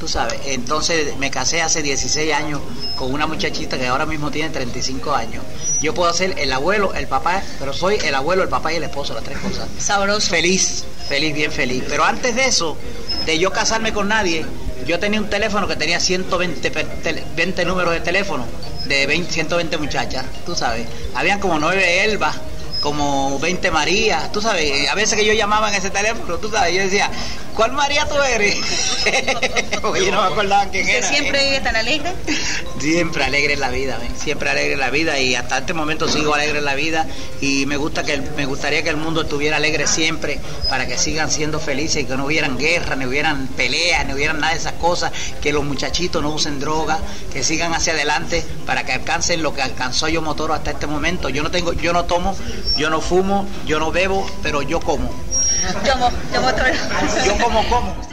Tú 0.00 0.08
sabes, 0.08 0.40
entonces 0.46 1.14
me 1.18 1.30
casé 1.30 1.60
hace 1.60 1.82
16 1.82 2.32
años 2.32 2.58
con 2.96 3.12
una 3.12 3.26
muchachita 3.26 3.76
que 3.78 3.86
ahora 3.86 4.06
mismo 4.06 4.30
tiene 4.30 4.48
35 4.48 5.14
años. 5.14 5.44
Yo 5.82 5.92
puedo 5.92 6.10
ser 6.14 6.34
el 6.38 6.50
abuelo, 6.54 6.94
el 6.94 7.06
papá, 7.06 7.42
pero 7.58 7.74
soy 7.74 7.96
el 8.02 8.14
abuelo, 8.14 8.42
el 8.42 8.48
papá 8.48 8.72
y 8.72 8.76
el 8.76 8.82
esposo, 8.84 9.12
las 9.12 9.22
tres 9.24 9.36
cosas. 9.38 9.68
Sabroso. 9.78 10.30
Feliz, 10.30 10.84
feliz, 11.06 11.34
bien 11.34 11.52
feliz. 11.52 11.84
Pero 11.86 12.04
antes 12.04 12.34
de 12.34 12.46
eso, 12.46 12.78
de 13.26 13.38
yo 13.38 13.52
casarme 13.52 13.92
con 13.92 14.08
nadie, 14.08 14.46
yo 14.86 14.98
tenía 14.98 15.20
un 15.20 15.28
teléfono 15.28 15.68
que 15.68 15.76
tenía 15.76 16.00
120 16.00 16.70
pe- 16.70 16.84
tele- 17.02 17.24
20 17.36 17.66
números 17.66 17.92
de 17.92 18.00
teléfono 18.00 18.46
de 18.86 19.06
20, 19.06 19.30
120 19.30 19.76
muchachas, 19.76 20.24
tú 20.46 20.54
sabes. 20.56 20.86
Habían 21.14 21.40
como 21.40 21.58
nueve 21.58 22.04
Elbas, 22.04 22.36
como 22.80 23.38
20 23.38 23.70
María, 23.70 24.30
tú 24.32 24.40
sabes, 24.40 24.88
a 24.88 24.94
veces 24.94 25.18
que 25.18 25.24
yo 25.24 25.32
llamaba 25.32 25.68
en 25.68 25.74
ese 25.74 25.90
teléfono, 25.90 26.38
tú 26.38 26.50
sabes, 26.50 26.74
yo 26.74 26.80
decía, 26.82 27.10
¿cuál 27.54 27.72
María 27.72 28.06
tú 28.08 28.14
eres? 28.22 28.56
Yo 30.04 30.12
no 30.12 30.22
me 30.22 30.28
acordaba 30.28 30.66
quién 30.70 30.84
¿Usted 30.84 30.98
era. 30.98 31.08
siempre 31.08 31.44
vive 31.44 31.60
tan 31.60 31.76
alegre? 31.76 32.12
Siempre 32.80 33.24
alegre 33.24 33.52
en 33.52 33.60
la 33.60 33.68
vida, 33.68 33.98
ven, 33.98 34.16
siempre 34.16 34.48
alegre 34.48 34.72
en 34.72 34.80
la 34.80 34.88
vida 34.88 35.20
y 35.20 35.34
hasta 35.34 35.58
este 35.58 35.74
momento 35.74 36.08
sigo 36.08 36.34
alegre 36.34 36.60
en 36.60 36.64
la 36.64 36.74
vida 36.74 37.06
y 37.42 37.66
me 37.66 37.76
gusta 37.76 38.04
que 38.04 38.18
me 38.36 38.46
gustaría 38.46 38.82
que 38.82 38.88
el 38.88 38.96
mundo 38.96 39.20
estuviera 39.20 39.58
alegre 39.58 39.86
siempre 39.86 40.40
para 40.70 40.86
que 40.86 40.96
sigan 40.96 41.30
siendo 41.30 41.60
felices 41.60 42.02
y 42.02 42.06
que 42.06 42.16
no 42.16 42.24
hubieran 42.24 42.56
guerra, 42.56 42.96
ni 42.96 43.04
hubieran 43.04 43.48
peleas, 43.48 44.06
ni 44.06 44.14
hubieran 44.14 44.40
nada 44.40 44.54
de 44.54 44.60
esas 44.60 44.72
cosas, 44.74 45.12
que 45.42 45.52
los 45.52 45.62
muchachitos 45.62 46.22
no 46.22 46.30
usen 46.30 46.58
droga, 46.58 46.98
que 47.32 47.44
sigan 47.44 47.74
hacia 47.74 47.92
adelante 47.92 48.42
para 48.64 48.84
que 48.84 48.92
alcancen 48.92 49.42
lo 49.42 49.54
que 49.54 49.60
alcanzó 49.60 50.08
yo 50.08 50.22
Motoro 50.22 50.54
hasta 50.54 50.70
este 50.70 50.86
momento. 50.86 51.28
Yo 51.28 51.42
no 51.42 51.50
tengo, 51.50 51.74
yo 51.74 51.92
no 51.92 52.04
tomo, 52.04 52.34
yo 52.78 52.88
no 52.88 53.02
fumo, 53.02 53.46
yo 53.66 53.78
no 53.78 53.92
bebo, 53.92 54.26
pero 54.42 54.62
yo 54.62 54.80
como. 54.80 55.10
Yo. 55.84 56.10
Yo 57.26 57.36
como 57.38 57.68
como. 57.68 58.09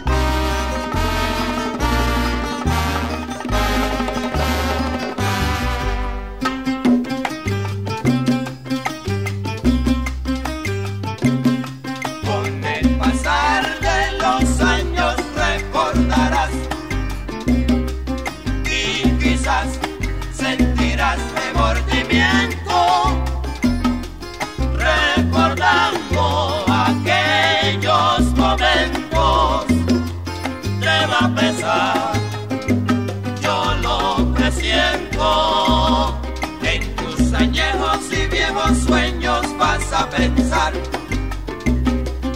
Pensar 40.17 40.73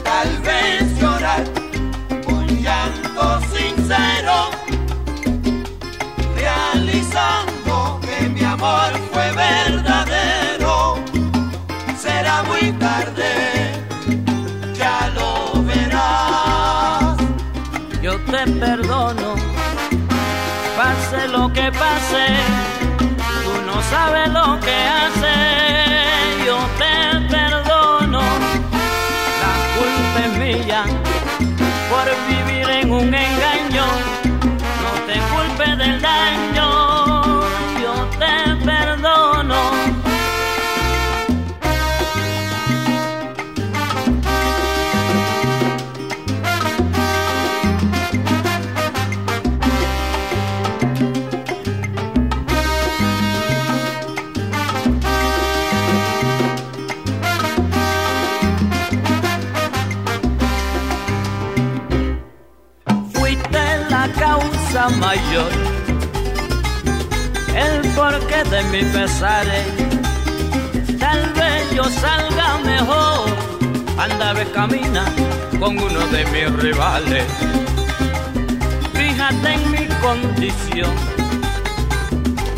tal 0.04 0.30
vez 0.42 1.00
llorar 1.00 1.44
un 2.28 2.46
llanto 2.62 3.42
sincero, 3.54 4.52
realizando 6.36 8.00
que 8.02 8.30
mi 8.30 8.44
amor 8.44 8.92
fue 9.12 9.32
verdadero. 9.32 11.04
Será 11.98 12.44
muy 12.44 12.72
tarde, 12.74 13.30
ya 14.74 15.12
lo 15.16 15.64
verás. 15.64 17.18
yo 18.02 18.14
te 18.32 18.52
perdono, 18.60 19.36
pase 20.78 21.28
lo 21.30 21.52
que 21.52 21.72
pase, 21.72 22.26
tú 23.44 23.54
no 23.66 23.82
sabes 23.90 24.30
lo 24.30 24.60
que 24.60 24.76
hace, 25.00 25.21
mayor, 64.90 65.52
el 67.56 67.88
porqué 67.90 68.44
de 68.50 68.64
mi 68.72 68.84
pesares. 68.92 69.68
Tal 71.00 71.34
vez 71.34 71.72
yo 71.76 71.84
salga 71.84 72.58
mejor, 72.66 73.30
anda 73.98 74.34
ve 74.34 74.46
camina 74.52 75.06
con 75.60 75.78
uno 75.78 76.00
de 76.08 76.26
mis 76.26 76.62
rivales. 76.62 77.26
Fíjate 78.94 79.54
en 79.54 79.72
mi 79.72 79.86
condición 80.02 80.92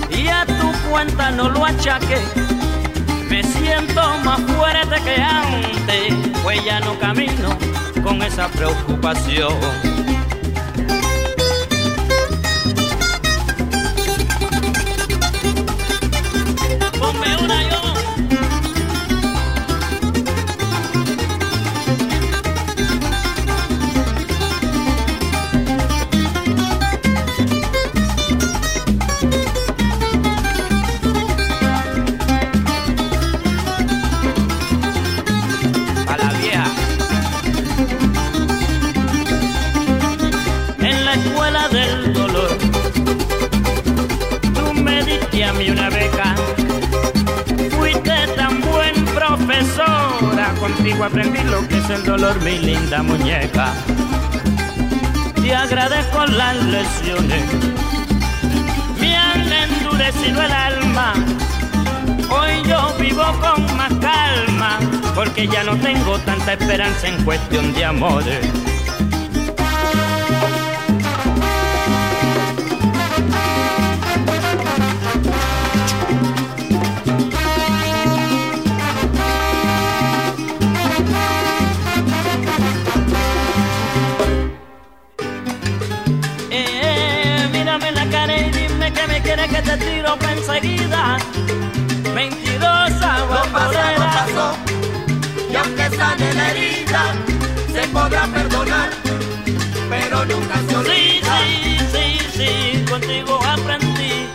y 0.10 0.28
a 0.28 0.46
tu 0.46 0.72
cuenta 0.90 1.32
no 1.32 1.50
lo 1.50 1.66
achaque. 1.66 2.20
Me 3.30 3.44
siento 3.44 4.02
más 4.24 4.40
fuerte 4.42 5.02
que 5.04 5.22
antes, 5.22 6.14
pues 6.44 6.64
ya 6.64 6.80
no 6.82 6.98
camino 7.00 7.58
con 8.04 8.22
esa 8.22 8.48
preocupación. 8.50 9.93
El 51.94 52.04
dolor, 52.04 52.42
mi 52.42 52.58
linda 52.58 53.04
muñeca. 53.04 53.74
Te 55.36 55.56
agradezco 55.56 56.26
las 56.26 56.56
lecciones, 56.66 57.44
me 59.00 59.16
han 59.16 59.52
endurecido 59.52 60.42
el 60.42 60.52
alma. 60.52 61.14
Hoy 62.30 62.68
yo 62.68 62.96
vivo 63.00 63.24
con 63.42 63.78
más 63.78 63.94
calma, 64.02 64.80
porque 65.14 65.48
ya 65.48 65.64
no 65.64 65.76
tengo 65.78 66.18
tanta 66.20 66.54
esperanza 66.54 67.08
en 67.08 67.24
cuestión 67.24 67.74
de 67.74 67.86
amores. 67.86 68.73
Nunca 100.26 100.56
se 100.56 100.70
Sí, 100.70 100.76
olvida. 100.76 101.38
sí, 101.40 101.78
sí, 101.94 102.28
sí, 102.38 102.86
contigo 102.90 103.40
aprendí 103.46 104.28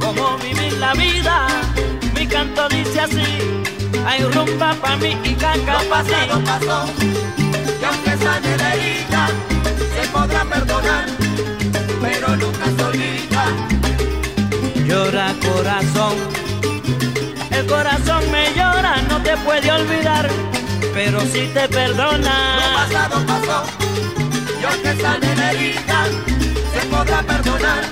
cómo 0.00 0.36
vivir 0.38 0.72
la 0.74 0.92
vida. 0.94 1.46
Mi 2.14 2.26
canto 2.26 2.68
dice 2.68 3.00
así, 3.00 3.26
hay 4.06 4.22
rumba 4.24 4.74
pa' 4.74 4.96
mí 4.96 5.16
y 5.24 5.34
caca 5.34 5.82
Lo 5.82 5.88
pa' 5.88 6.02
pasado 6.02 6.40
pasó, 6.44 6.84
y 7.80 7.84
aunque 7.84 8.16
sane 8.24 8.56
la 8.56 8.74
herida, 8.74 9.28
se 9.94 10.08
podrá 10.08 10.44
perdonar, 10.44 11.06
pero 12.00 12.36
nunca 12.36 12.64
se 12.76 12.84
olvida. 12.84 13.44
Llora 14.86 15.32
corazón, 15.46 16.16
el 17.50 17.66
corazón 17.66 18.30
me 18.32 18.52
llora, 18.54 18.96
no 19.08 19.22
te 19.22 19.36
puede 19.38 19.70
olvidar, 19.70 20.28
pero 20.94 21.20
si 21.22 21.46
te 21.54 21.62
Lo 21.62 21.68
perdona. 21.68 22.58
pasado 22.74 23.26
pasó, 23.26 23.64
sane 25.00 25.36
la 25.36 25.52
herida, 25.52 26.04
se 26.72 26.86
podrá 26.88 27.22
perdonar, 27.22 27.84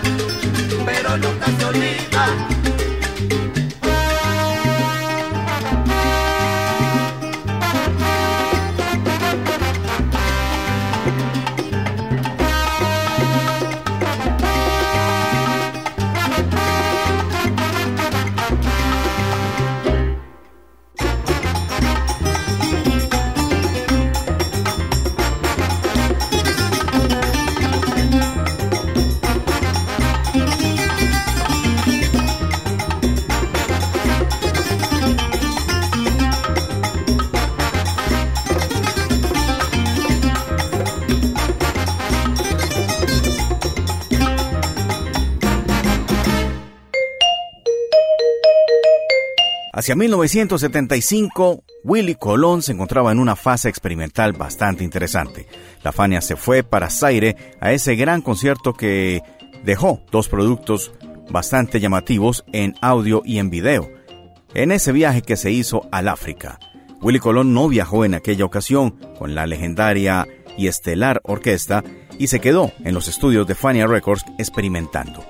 pero 0.87 1.17
nunca 1.17 1.47
se 1.59 1.65
olvida. 1.65 2.58
Hacia 49.89 49.97
1975, 49.97 51.65
Willy 51.83 52.15
Colón 52.17 52.61
se 52.61 52.73
encontraba 52.73 53.11
en 53.11 53.19
una 53.19 53.37
fase 53.37 53.71
experimental 53.71 54.35
bastante 54.35 54.85
interesante. 54.85 55.47
La 55.83 55.93
Fania 55.93 56.21
se 56.21 56.37
fue 56.37 56.63
para 56.63 56.91
Zaire 56.91 57.57
a 57.59 57.73
ese 57.73 57.97
gran 57.97 58.21
concierto 58.21 58.75
que 58.75 59.23
dejó 59.65 60.03
dos 60.13 60.29
productos 60.29 60.93
bastante 61.31 61.81
llamativos 61.81 62.45
en 62.53 62.75
audio 62.83 63.23
y 63.25 63.39
en 63.39 63.49
video. 63.49 63.89
En 64.53 64.73
ese 64.73 64.93
viaje 64.93 65.23
que 65.23 65.37
se 65.39 65.53
hizo 65.53 65.89
al 65.91 66.09
África, 66.09 66.59
Willy 67.01 67.19
Colón 67.19 67.55
no 67.55 67.67
viajó 67.67 68.05
en 68.05 68.13
aquella 68.13 68.45
ocasión 68.45 68.91
con 69.19 69.35
la 69.35 69.47
legendaria 69.47 70.29
y 70.59 70.67
estelar 70.67 71.23
orquesta 71.25 71.83
y 72.19 72.27
se 72.27 72.41
quedó 72.41 72.73
en 72.85 72.93
los 72.93 73.09
estudios 73.09 73.47
de 73.47 73.55
Fania 73.55 73.87
Records 73.87 74.27
experimentando. 74.37 75.25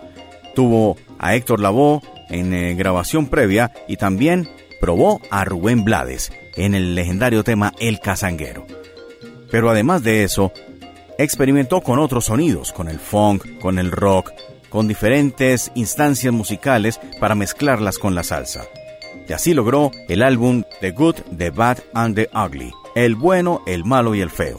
Tuvo 0.59 0.97
a 1.21 1.37
Héctor 1.37 1.61
Lavoe 1.61 2.01
en 2.31 2.53
eh, 2.53 2.75
grabación 2.75 3.27
previa 3.27 3.71
y 3.87 3.97
también 3.97 4.49
probó 4.81 5.21
a 5.31 5.45
Rubén 5.45 5.85
Blades 5.85 6.33
en 6.57 6.75
el 6.75 6.97
legendario 6.97 7.45
tema 7.45 7.73
El 7.79 8.01
Cazanguero. 8.01 8.67
Pero 9.53 9.71
además 9.71 10.03
de 10.03 10.25
eso, 10.25 10.51
experimentó 11.17 11.81
con 11.81 12.01
otros 12.01 12.25
sonidos, 12.25 12.73
con 12.73 12.89
el 12.89 12.99
funk, 12.99 13.61
con 13.61 13.79
el 13.79 13.93
rock, 13.93 14.33
con 14.69 14.89
diferentes 14.89 15.71
instancias 15.77 16.35
musicales 16.35 16.99
para 17.21 17.37
mezclarlas 17.37 17.97
con 17.97 18.17
la 18.17 18.25
salsa. 18.25 18.65
Y 19.29 19.35
así 19.35 19.55
logró 19.55 19.93
el 20.09 20.25
álbum 20.25 20.65
The 20.81 20.91
Good, 20.91 21.19
The 21.37 21.51
Bad 21.51 21.79
and 21.95 22.17
The 22.17 22.31
Ugly, 22.35 22.73
El 22.97 23.15
bueno, 23.15 23.63
el 23.69 23.85
malo 23.85 24.13
y 24.17 24.23
el 24.23 24.31
feo, 24.31 24.59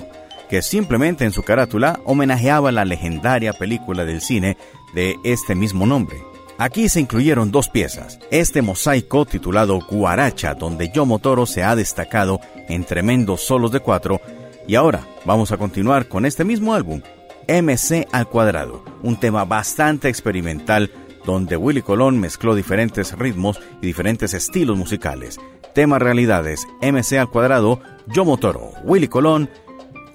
que 0.49 0.61
simplemente 0.61 1.25
en 1.25 1.33
su 1.33 1.43
carátula 1.43 1.99
homenajeaba 2.05 2.71
la 2.71 2.85
legendaria 2.85 3.51
película 3.51 4.05
del 4.05 4.21
cine 4.21 4.55
de 4.93 5.17
este 5.23 5.55
mismo 5.55 5.85
nombre. 5.85 6.23
Aquí 6.57 6.89
se 6.89 6.99
incluyeron 6.99 7.51
dos 7.51 7.69
piezas, 7.69 8.19
este 8.31 8.61
mosaico 8.61 9.25
titulado 9.25 9.79
Guaracha, 9.79 10.55
donde 10.55 10.89
Yomo 10.89 11.19
Toro 11.19 11.45
se 11.45 11.63
ha 11.63 11.75
destacado 11.75 12.41
en 12.67 12.83
tremendos 12.83 13.41
solos 13.41 13.71
de 13.71 13.79
cuatro, 13.79 14.19
y 14.67 14.75
ahora 14.75 15.07
vamos 15.25 15.51
a 15.51 15.57
continuar 15.57 16.07
con 16.07 16.25
este 16.25 16.43
mismo 16.43 16.73
álbum, 16.73 17.01
MC 17.47 18.07
al 18.11 18.27
cuadrado, 18.27 18.83
un 19.01 19.15
tema 19.15 19.45
bastante 19.45 20.09
experimental 20.09 20.91
donde 21.25 21.57
Willy 21.57 21.81
Colón 21.81 22.19
mezcló 22.19 22.55
diferentes 22.55 23.17
ritmos 23.17 23.59
y 23.81 23.87
diferentes 23.87 24.33
estilos 24.33 24.77
musicales. 24.77 25.39
Tema 25.73 25.99
realidades, 25.99 26.67
MC 26.81 27.17
al 27.19 27.29
cuadrado, 27.29 27.79
Yomo 28.07 28.37
Toro, 28.37 28.71
Willy 28.83 29.07
Colón, 29.07 29.49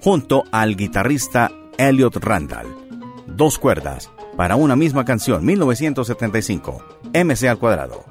junto 0.01 0.43
al 0.51 0.75
guitarrista 0.75 1.51
Elliot 1.77 2.17
Randall. 2.17 2.67
Dos 3.27 3.57
cuerdas, 3.57 4.11
para 4.35 4.55
una 4.55 4.75
misma 4.75 5.05
canción, 5.05 5.45
1975, 5.45 6.83
MC 7.13 7.47
al 7.47 7.57
cuadrado. 7.57 8.05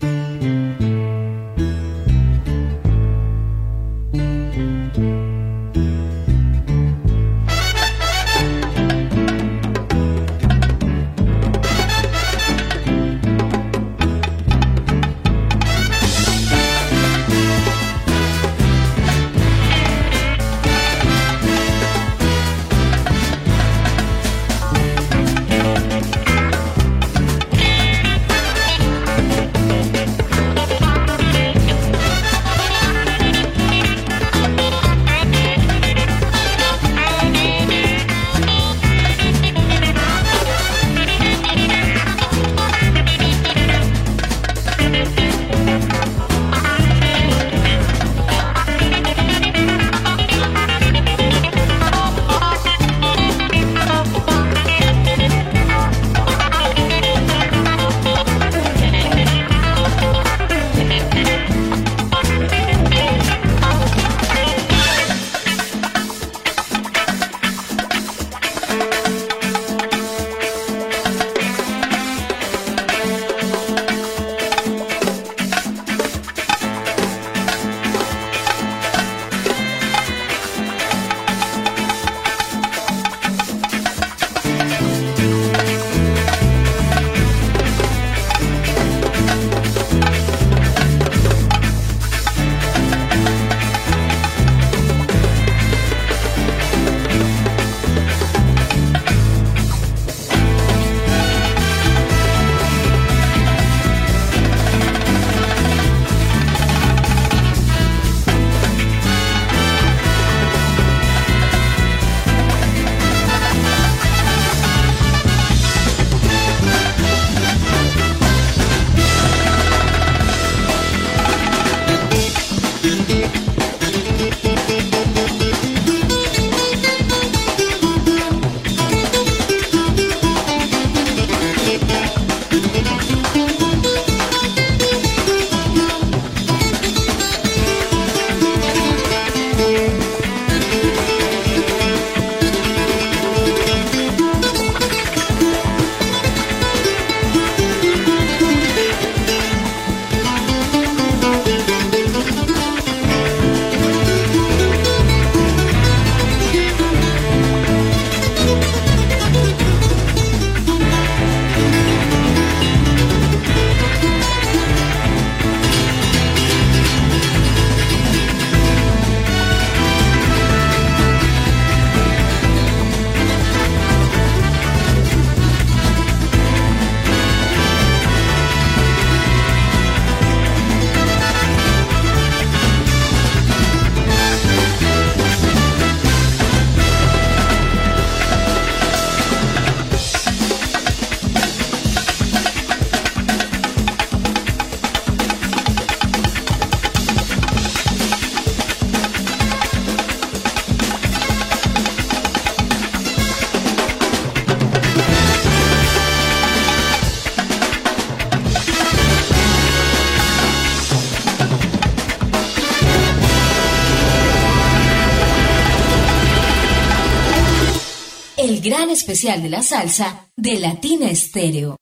Especial 219.04 219.42
de 219.42 219.50
la 219.50 219.62
salsa 219.62 220.28
de 220.34 220.58
Latina 220.58 221.10
Estéreo. 221.10 221.76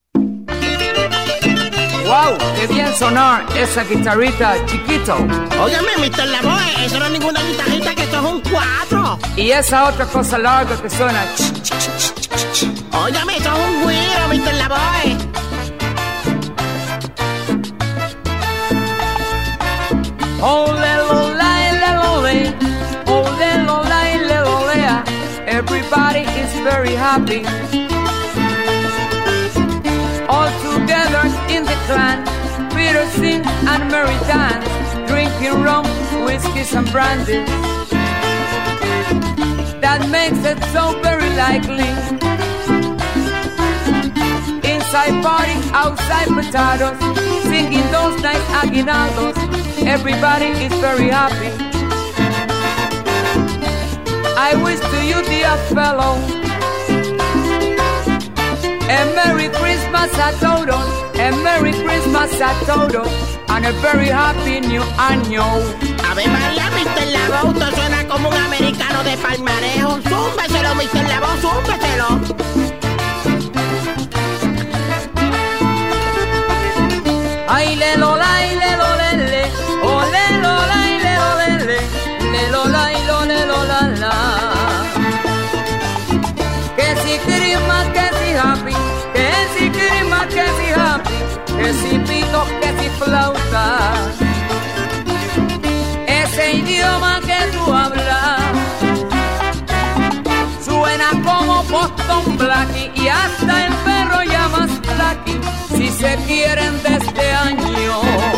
¡Wow! 2.04 2.36
¡Qué 2.56 2.66
bien 2.66 2.92
sonar 2.98 3.46
esa 3.56 3.84
guitarrita 3.84 4.56
chiquito! 4.66 5.14
Óyeme, 5.62 5.98
Mr. 5.98 6.26
Lavoe, 6.26 6.84
eso 6.84 6.98
no 6.98 7.04
es 7.04 7.12
ninguna 7.12 7.40
guitarrita, 7.40 7.94
que 7.94 8.02
esto 8.02 8.16
es 8.16 8.24
un 8.24 8.40
cuatro. 8.40 9.18
Y 9.36 9.52
esa 9.52 9.88
otra 9.88 10.04
cosa 10.06 10.36
larga 10.36 10.82
que 10.82 10.90
suena... 10.90 11.24
Óyeme, 12.90 13.36
eso 13.36 13.52
es 13.52 13.68
un 13.68 13.82
güiro, 13.84 14.28
Mr. 14.28 14.54
Lavoe. 14.54 15.21
Very 26.82 26.96
happy. 26.96 27.42
All 30.28 30.50
together 30.66 31.24
in 31.54 31.62
the 31.64 31.76
clan. 31.86 32.18
Peter 32.70 33.06
sing 33.18 33.42
and 33.70 33.82
Mary 33.90 34.18
dance. 34.26 34.66
Drinking 35.08 35.62
rum, 35.62 35.84
whiskeys 36.24 36.74
and 36.74 36.90
brandy. 36.90 37.44
That 39.80 40.08
makes 40.10 40.42
it 40.44 40.58
so 40.74 40.98
very 41.02 41.30
likely. 41.44 41.90
Inside 44.72 45.14
party, 45.22 45.58
outside 45.82 46.28
potatoes. 46.38 46.98
Singing 47.44 47.86
those 47.92 48.20
nice 48.22 48.46
aguinaldos. 48.60 49.36
Everybody 49.86 50.50
is 50.66 50.72
very 50.80 51.08
happy. 51.08 51.50
I 54.36 54.56
wish 54.64 54.80
to 54.80 54.98
you, 55.06 55.22
dear 55.30 55.56
fellow, 55.74 56.41
a 58.92 59.04
Merry 59.14 59.48
Christmas 59.48 60.10
a 60.18 60.32
todos, 60.38 60.86
a 61.18 61.30
Merry 61.42 61.72
Christmas 61.72 62.32
a 62.40 62.52
todos, 62.66 63.08
and 63.48 63.66
a 63.66 63.72
very 63.80 64.08
happy 64.08 64.60
new 64.60 64.82
año. 64.98 65.44
Ave 66.10 66.26
María, 66.26 66.68
Mr. 66.76 67.04
Lavoe, 67.12 67.50
usted 67.50 67.74
suena 67.74 68.06
como 68.08 68.28
un 68.28 68.34
americano 68.34 69.02
de 69.04 69.16
palmarejo. 69.16 69.98
Zúmbeselo, 70.08 70.74
Mr. 70.74 71.02
Lavoe, 71.08 71.40
zúmbeselo. 71.40 72.51
Flauta. 93.04 93.92
Ese 96.06 96.52
idioma 96.54 97.20
que 97.20 97.38
tú 97.52 97.72
hablas 97.72 98.40
suena 100.64 101.10
como 101.24 101.62
Boston 101.64 102.36
Blackie 102.38 102.90
y 102.94 103.08
hasta 103.08 103.66
el 103.66 103.74
perro 103.86 104.22
llamas 104.24 104.70
Blackie 104.80 105.40
si 105.76 105.88
se 105.88 106.16
quieren 106.26 106.82
de 106.82 106.96
este 106.96 107.32
año. 107.32 108.31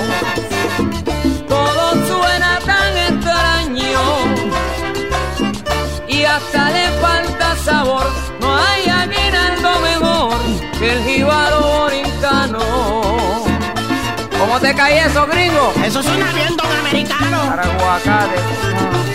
¿Cómo 14.74 14.86
te 14.86 14.92
cae 14.92 15.06
eso, 15.06 15.26
gringo? 15.26 15.72
Eso 15.84 16.02
suena 16.02 16.32
bien, 16.32 16.56
don 16.56 16.66
americano. 16.66 17.48
Para 17.48 17.62
aguacate. 17.62 19.13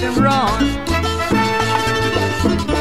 Nothing 0.00 0.22
wrong. 0.22 0.60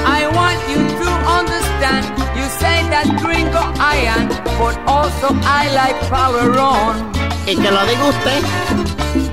I 0.06 0.28
want 0.40 0.60
you 0.72 0.82
to 1.02 1.10
understand. 1.38 2.06
You 2.38 2.46
say 2.62 2.78
that 2.94 3.08
gringo 3.22 3.64
I 3.80 3.98
am, 4.16 4.28
but 4.60 4.78
also 4.88 5.28
I 5.44 5.70
like 5.74 5.98
power 6.10 6.58
on. 6.58 7.12
Y 7.46 7.56
que 7.56 7.72
lo 7.72 7.82
diga 7.88 8.06
usted. 8.10 8.44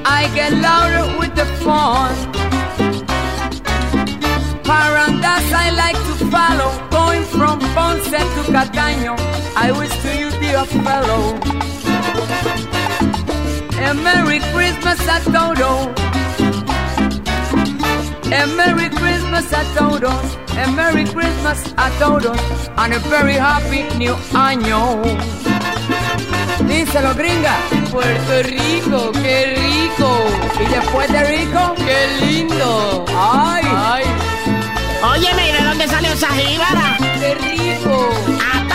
I 0.05 0.29
get 0.35 0.53
louder 0.53 1.19
with 1.19 1.35
the 1.35 1.47
phone. 1.63 2.15
Parandas 4.65 5.47
I 5.53 5.71
like 5.71 5.99
to 6.09 6.15
follow, 6.31 6.71
going 6.91 7.25
from 7.25 7.59
Ponce 7.75 8.11
to 8.11 8.43
Cataño. 8.55 9.15
I 9.57 9.73
wish 9.73 9.95
to 10.03 10.11
you, 10.19 10.31
dear 10.41 10.65
fellow, 10.85 11.39
a 13.79 13.95
Merry 13.95 14.41
Christmas 14.53 15.01
a 15.07 15.21
todos. 15.31 16.26
A 18.33 18.47
Merry 18.57 18.89
Christmas 18.91 19.53
a 19.53 19.63
todos, 19.79 20.39
a 20.57 20.67
Merry 20.73 21.05
Christmas 21.05 21.73
a 21.77 21.91
todos, 21.99 22.39
and 22.77 22.95
a 22.95 22.99
very 23.09 23.35
happy 23.35 23.85
new 23.97 24.15
año. 24.35 25.03
Díselo, 26.67 27.15
gringa. 27.15 27.57
Puerto 27.93 28.43
Rico, 28.43 29.13
qué 29.23 29.55
rico. 29.57 30.09
Y 30.61 30.65
después 30.69 31.11
de 31.13 31.25
rico, 31.25 31.75
qué 31.77 32.09
lindo. 32.21 33.05
Ay, 33.17 33.63
ay, 33.65 34.05
Óyeme, 35.03 35.49
¿y 35.49 35.53
de 35.53 35.63
dónde 35.65 35.89
salió 35.89 36.13
esa 36.13 36.29
jíbara? 36.29 36.97
qué 37.21 37.35
rico. 37.37 38.11
¡Ata, 38.55 38.66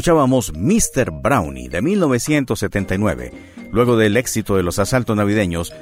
Escuchábamos 0.00 0.54
Mr. 0.54 1.10
Brownie 1.10 1.68
de 1.68 1.82
1979. 1.82 3.32
Luego 3.70 3.98
del 3.98 4.16
éxito 4.16 4.56
de 4.56 4.62
los 4.62 4.78
asaltos 4.78 5.14
navideños, 5.14 5.74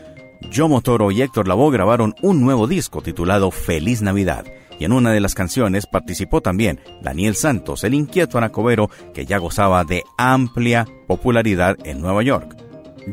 Joe 0.53 0.83
Toro 0.83 1.13
y 1.13 1.23
Héctor 1.23 1.47
Lavoe 1.47 1.71
grabaron 1.71 2.17
un 2.21 2.41
nuevo 2.41 2.67
disco 2.67 3.01
titulado 3.01 3.53
Feliz 3.53 4.03
Navidad. 4.03 4.45
Y 4.77 4.87
en 4.87 4.91
una 4.91 5.13
de 5.13 5.21
las 5.21 5.37
canciones 5.37 5.87
participó 5.87 6.41
también 6.41 6.81
Daniel 7.01 7.37
Santos, 7.37 7.85
el 7.85 7.95
inquieto 7.95 8.39
anacobero 8.39 8.91
que 9.15 9.25
ya 9.25 9.39
gozaba 9.39 9.85
de 9.85 10.03
amplia 10.17 10.85
popularidad 11.07 11.77
en 11.85 12.01
Nueva 12.01 12.25
York. 12.25 12.57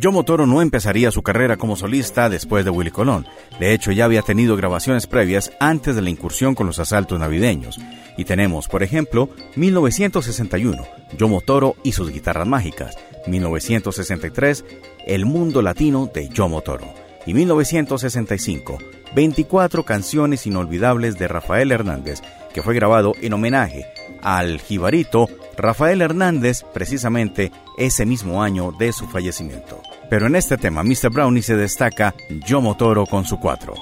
Joe 0.02 0.12
Motoro 0.12 0.48
no 0.48 0.64
empezaría 0.64 1.12
su 1.12 1.22
carrera 1.22 1.56
como 1.56 1.76
solista 1.76 2.30
después 2.30 2.66
de 2.66 2.72
Willy 2.72 2.90
Colón. 2.90 3.28
De 3.60 3.76
hecho, 3.76 3.92
ya 3.92 4.06
había 4.06 4.24
tenido 4.24 4.58
grabaciones 4.58 5.06
previas 5.06 5.52
antes 5.60 5.96
de 5.96 6.02
la 6.02 6.10
incursión 6.10 6.56
con 6.56 6.66
los 6.66 6.80
asaltos 6.80 7.20
navideños. 7.20 7.80
Y 8.18 8.26
tenemos, 8.26 8.68
por 8.68 8.84
ejemplo, 8.84 9.30
1961, 9.56 10.84
Joe 11.20 11.30
Motoro 11.30 11.76
y 11.84 11.92
sus 11.92 12.12
guitarras 12.12 12.48
mágicas. 12.48 12.98
1963, 13.28 14.66
El 15.06 15.26
mundo 15.26 15.62
latino 15.62 16.10
de 16.14 16.30
Joe 16.36 16.50
Motoro. 16.50 16.94
Y 17.26 17.34
1965, 17.34 18.78
24 19.16 19.84
canciones 19.84 20.46
inolvidables 20.46 21.18
de 21.18 21.28
Rafael 21.28 21.72
Hernández, 21.72 22.22
que 22.54 22.62
fue 22.62 22.76
grabado 22.76 23.14
en 23.22 23.34
homenaje 23.34 23.86
al 24.22 24.60
jibarito 24.60 25.28
Rafael 25.56 26.02
Hernández 26.02 26.64
precisamente 26.74 27.52
ese 27.78 28.06
mismo 28.06 28.42
año 28.42 28.72
de 28.72 28.92
su 28.92 29.08
fallecimiento. 29.08 29.82
Pero 30.10 30.28
en 30.28 30.36
este 30.36 30.58
tema 30.58 30.84
Mr. 30.84 31.12
Brownie 31.12 31.44
se 31.44 31.56
destaca 31.56 32.16
Yo 32.46 32.62
Motoro 32.62 33.06
con 33.06 33.26
su 33.26 33.40
4. 33.40 33.74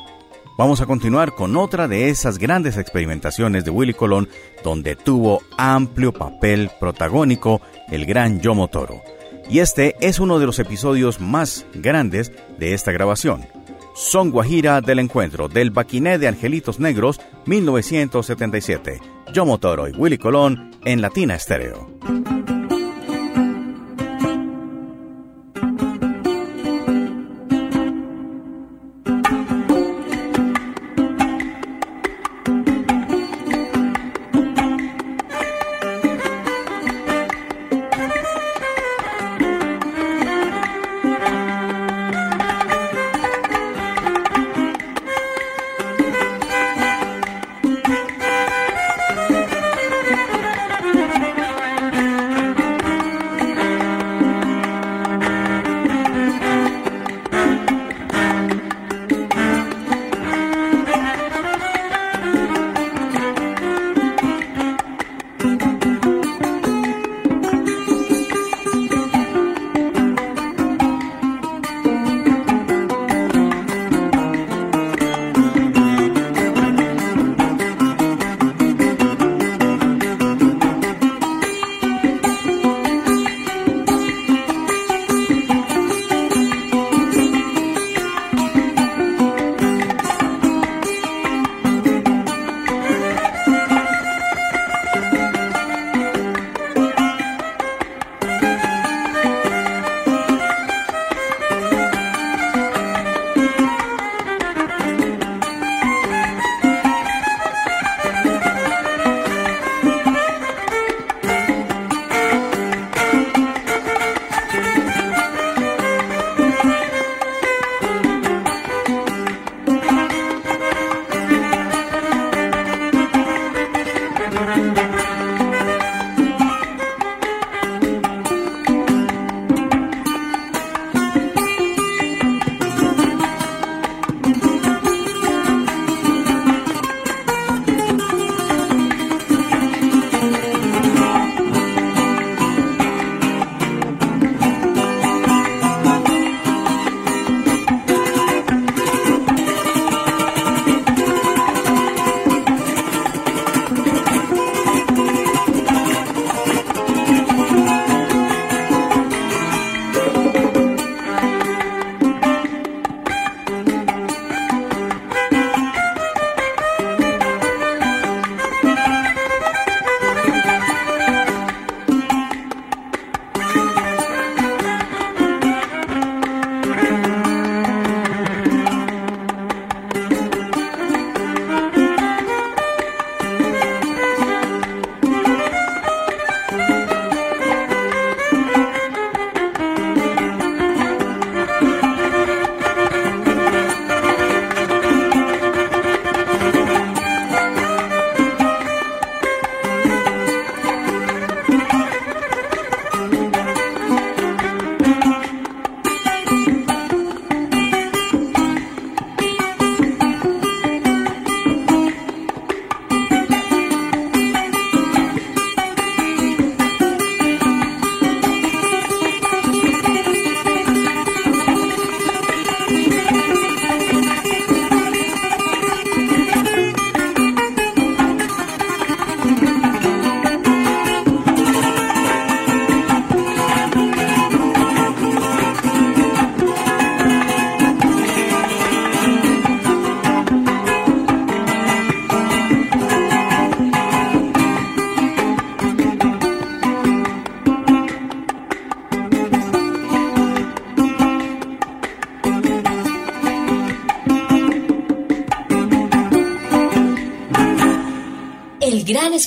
Vamos 0.56 0.82
a 0.82 0.86
continuar 0.86 1.34
con 1.34 1.58
otra 1.58 1.88
de 1.88 2.10
esas 2.10 2.38
grandes 2.38 2.78
experimentaciones 2.78 3.66
de 3.66 3.72
Willy 3.72 3.96
Colón 3.96 4.30
donde 4.64 4.96
tuvo 4.96 5.42
amplio 5.58 6.14
papel 6.14 6.70
protagónico 6.80 7.60
el 7.90 8.06
gran 8.06 8.40
Yo 8.40 8.54
Motoro. 8.54 9.02
Y 9.50 9.60
este 9.60 9.96
es 10.00 10.20
uno 10.20 10.38
de 10.38 10.46
los 10.46 10.60
episodios 10.60 11.20
más 11.20 11.66
grandes 11.74 12.32
de 12.60 12.74
esta 12.76 12.92
grabación. 12.92 13.46
Son 13.96 14.30
Guajira 14.30 14.82
del 14.82 15.00
Encuentro 15.00 15.48
del 15.48 15.72
Baquiné 15.72 16.20
de 16.20 16.28
Angelitos 16.28 16.80
Negros 16.80 17.20
1977. 17.46 19.00
Yo 19.34 19.46
Motoro 19.46 19.88
y 19.88 19.92
Willy 19.92 20.20
Colón 20.20 20.72
en 20.86 21.02
Latina 21.02 21.34
Estéreo. 21.34 21.90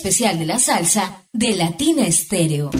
Especial 0.07 0.39
de 0.39 0.47
la 0.47 0.59
salsa 0.61 1.25
de 1.33 1.57
Latina 1.57 2.07
Estéreo. 2.07 2.71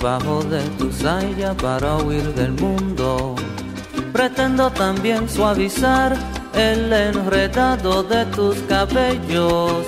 Nena, 0.00 0.18
bajo 0.18 0.42
de 0.42 0.62
tu 0.78 0.92
saya 0.92 1.54
para 1.54 1.96
huir 1.96 2.34
del 2.34 2.52
mundo. 2.52 3.34
Pretendo 4.12 4.70
también 4.70 5.28
suavizar 5.28 6.16
el 6.54 6.92
enredado 6.92 8.02
de 8.02 8.24
tus 8.26 8.56
cabellos. 8.68 9.86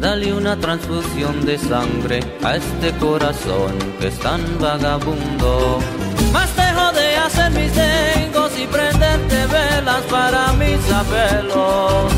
Dale 0.00 0.32
una 0.32 0.56
transfusión 0.56 1.44
de 1.46 1.58
sangre 1.58 2.20
a 2.42 2.56
este 2.56 2.92
corazón 2.98 3.72
que 3.98 4.08
es 4.08 4.18
tan 4.20 4.40
vagabundo. 4.60 5.78
Más 6.32 6.54
dejo 6.54 6.92
de 6.92 7.16
hacer 7.16 7.50
mis 7.52 7.74
dengos 7.74 8.52
y 8.58 8.66
prenderte 8.66 9.46
velas 9.46 10.02
para 10.10 10.52
mis 10.52 10.80
apelos. 10.92 12.12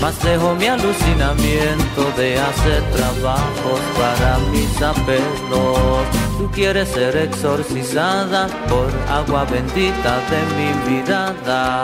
Más 0.00 0.18
dejo 0.22 0.54
mi 0.54 0.66
alucinamiento 0.66 2.12
de 2.16 2.38
hacer 2.38 2.82
trabajos 2.92 3.80
para 3.98 4.38
mis 4.50 4.82
apelos. 4.82 6.27
Tú 6.38 6.48
quieres 6.52 6.88
ser 6.90 7.16
exorcizada 7.16 8.46
por 8.68 8.88
agua 9.10 9.44
bendita 9.44 10.20
de 10.30 10.40
mi 10.56 10.70
mirada. 10.88 11.82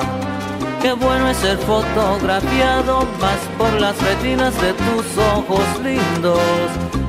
Qué 0.81 0.93
bueno 0.93 1.29
es 1.29 1.39
ser 1.39 1.59
fotografiado 1.59 3.01
más 3.21 3.39
por 3.59 3.73
las 3.81 4.01
retinas 4.01 4.55
de 4.63 4.73
tus 4.75 5.19
ojos 5.19 5.65
lindos. 5.83 6.39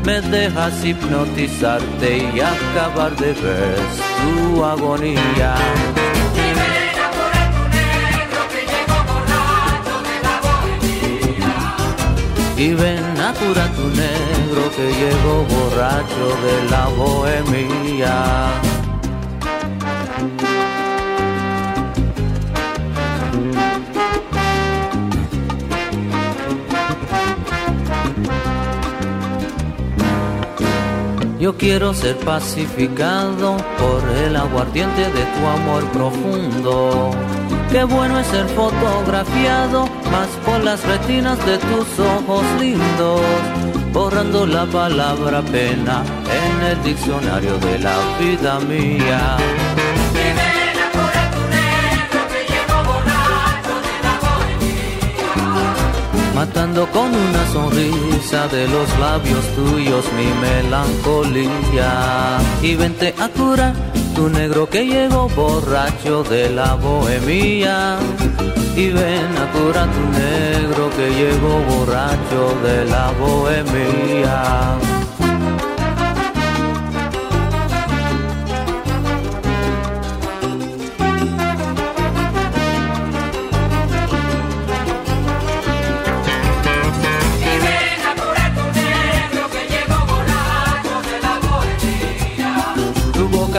Me 0.03 0.21
dejas 0.21 0.83
hipnotizarte 0.83 2.17
y 2.17 2.39
acabar 2.39 3.15
de 3.15 3.33
ver 3.33 3.77
tu 4.23 4.63
agonía. 4.63 5.55
Y 12.57 12.73
ven 12.73 12.94
a 13.35 13.39
curar 13.39 13.71
tu 13.73 13.87
negro 13.89 14.71
que 14.75 14.91
llegó 14.91 15.43
borracho 15.43 16.25
de 16.45 16.69
la 16.69 16.87
bohemia. 16.87 18.15
Yo 31.39 31.55
quiero 31.57 31.93
ser 31.93 32.17
pacificado 32.17 33.57
por 33.77 34.01
el 34.17 34.35
aguardiente 34.35 35.01
de 35.01 35.25
tu 35.35 35.47
amor 35.47 35.83
profundo. 35.91 37.11
Qué 37.75 37.83
bueno 37.83 38.17
es 38.17 38.27
ser 38.27 38.47
fotografiado 38.47 39.85
más 40.09 40.29
por 40.45 40.63
las 40.63 40.81
retinas 40.85 41.37
de 41.45 41.57
tus 41.57 41.99
ojos 41.99 42.45
lindos, 42.57 43.19
borrando 43.91 44.45
la 44.45 44.65
palabra 44.65 45.41
pena 45.41 46.01
en 46.23 46.67
el 46.67 46.81
diccionario 46.85 47.57
de 47.57 47.79
la 47.79 47.97
vida 48.17 48.61
mía. 48.61 49.35
matando 56.33 56.87
con 56.91 57.13
una 57.13 57.47
sonrisa 57.51 58.47
de 58.47 58.67
los 58.69 58.99
labios 58.99 59.45
tuyos 59.55 60.05
mi 60.13 60.27
melancolía. 60.39 62.37
Y 62.61 62.75
vente 62.75 63.13
a 63.19 63.27
curar 63.27 63.73
tu 64.15 64.29
negro 64.29 64.67
que 64.67 64.85
llegó 64.85 65.27
borracho 65.29 66.23
de 66.23 66.49
la 66.49 66.75
bohemia. 66.75 67.97
Y 68.75 68.89
ven 68.89 69.37
a 69.37 69.51
curar 69.51 69.89
tu 69.91 70.03
negro 70.19 70.89
que 70.95 71.09
llegó 71.19 71.59
borracho 71.69 72.43
de 72.63 72.85
la 72.85 73.11
bohemia. 73.19 75.04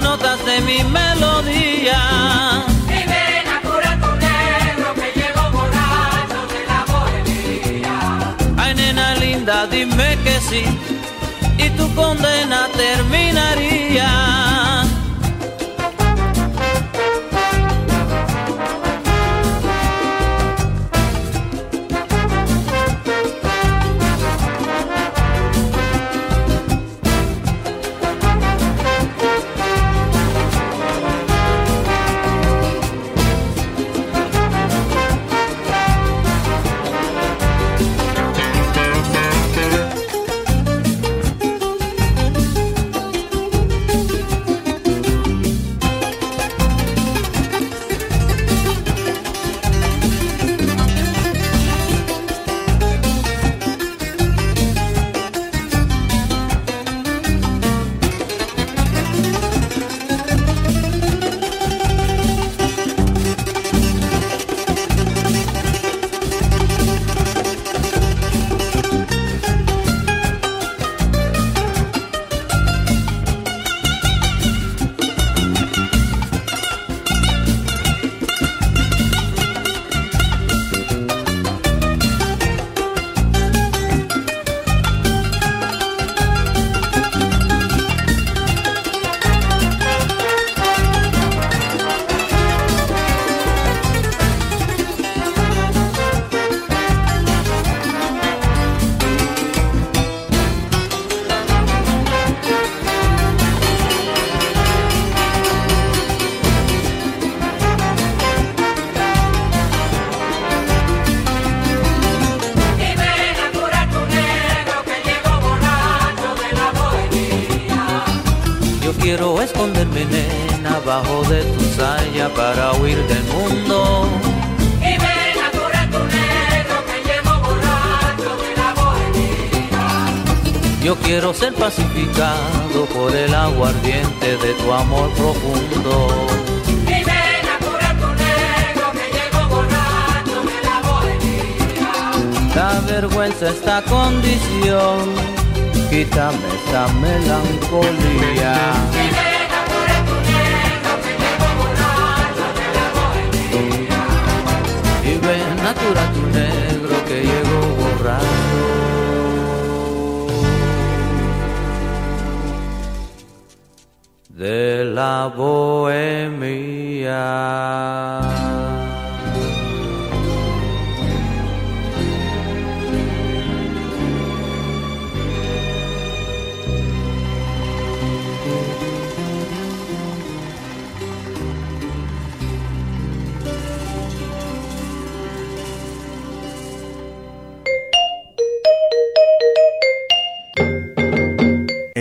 notas 0.00 0.44
de 0.44 0.60
mi 0.60 0.82
melodía. 0.84 2.00
Y 2.86 3.00
ven 3.12 3.46
a 3.54 3.60
curar 3.62 4.00
tu 4.00 4.10
negro 4.26 4.94
que 4.94 5.08
llegó 5.20 5.50
borracho 5.52 6.40
de 6.54 6.60
la 6.70 6.80
bohemia. 6.92 7.96
Ay, 8.56 8.74
nena 8.74 9.14
linda, 9.14 9.66
dime 9.66 10.18
que 10.24 10.40
sí, 10.48 10.64
y 11.58 11.70
tu 11.70 11.94
condena 11.94 12.68
terminaría. 12.76 14.49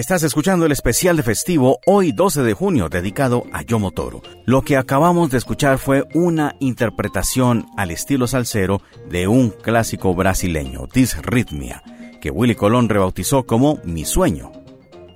Estás 0.10 0.24
escuchando 0.24 0.66
el 0.66 0.72
especial 0.72 1.18
de 1.18 1.22
festivo 1.22 1.78
hoy 1.86 2.12
12 2.12 2.41
de 2.41 2.55
junio 2.55 2.89
dedicado 2.89 3.43
a 3.53 3.62
Yomo 3.62 3.91
Toro. 3.91 4.24
Lo 4.43 4.64
que 4.64 4.76
acabamos 4.76 5.30
de 5.30 5.38
escuchar 5.38 5.78
fue 5.78 6.03
una 6.16 6.55
interpretación 6.60 7.68
al 7.78 7.91
estilo 7.91 8.26
salsero 8.26 8.82
de 9.07 9.28
un 9.28 9.51
clásico 9.51 10.16
brasileño, 10.16 10.88
Disritmia, 10.91 11.84
que 12.20 12.32
Willy 12.32 12.55
Colón 12.55 12.89
rebautizó 12.89 13.45
como 13.45 13.78
Mi 13.84 14.03
Sueño. 14.03 14.51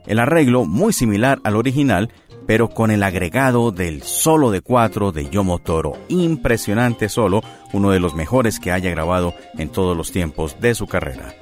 El 0.06 0.20
arreglo 0.20 0.64
muy 0.64 0.94
similar 0.94 1.39
al 1.44 1.56
original, 1.56 2.12
pero 2.46 2.70
con 2.70 2.91
el 2.91 3.02
agregado 3.02 3.72
del 3.72 4.04
solo 4.04 4.52
de 4.52 4.62
cuatro 4.62 5.12
de 5.12 5.28
Yomo 5.28 5.58
Toro. 5.58 5.94
Impresionante 6.08 7.10
solo, 7.10 7.41
uno 7.74 7.89
de 7.89 8.00
los 8.00 8.14
mejores 8.14 8.60
que 8.60 8.72
haya 8.72 8.91
grabado 8.91 9.34
en 9.58 9.70
todos 9.70 9.98
los 9.98 10.12
tiempos 10.12 10.58
de 10.62 10.76
su 10.76 10.86
carrera. 10.86 11.34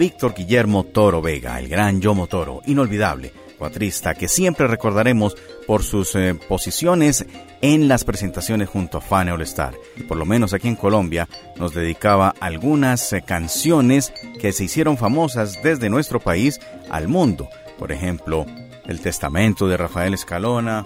Víctor 0.00 0.32
Guillermo 0.32 0.84
Toro 0.84 1.20
Vega, 1.20 1.58
el 1.58 1.68
gran 1.68 2.00
Yomo 2.00 2.26
Toro, 2.26 2.62
inolvidable, 2.64 3.34
cuatrista 3.58 4.14
que 4.14 4.28
siempre 4.28 4.66
recordaremos 4.66 5.36
por 5.66 5.82
sus 5.82 6.14
eh, 6.14 6.34
posiciones 6.48 7.26
en 7.60 7.86
las 7.86 8.04
presentaciones 8.04 8.70
junto 8.70 8.96
a 8.96 9.02
Fane 9.02 9.30
All 9.30 9.42
Star. 9.42 9.74
Por 10.08 10.16
lo 10.16 10.24
menos 10.24 10.54
aquí 10.54 10.68
en 10.68 10.76
Colombia 10.76 11.28
nos 11.56 11.74
dedicaba 11.74 12.34
algunas 12.40 13.12
eh, 13.12 13.20
canciones 13.20 14.10
que 14.40 14.52
se 14.52 14.64
hicieron 14.64 14.96
famosas 14.96 15.62
desde 15.62 15.90
nuestro 15.90 16.18
país 16.18 16.58
al 16.88 17.06
mundo. 17.06 17.50
Por 17.78 17.92
ejemplo, 17.92 18.46
El 18.86 19.02
Testamento 19.02 19.68
de 19.68 19.76
Rafael 19.76 20.14
Escalona, 20.14 20.82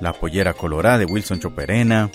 La 0.00 0.14
Pollera 0.14 0.54
Colorada 0.54 0.96
de 0.96 1.04
Wilson 1.04 1.38
Choperena, 1.38 2.10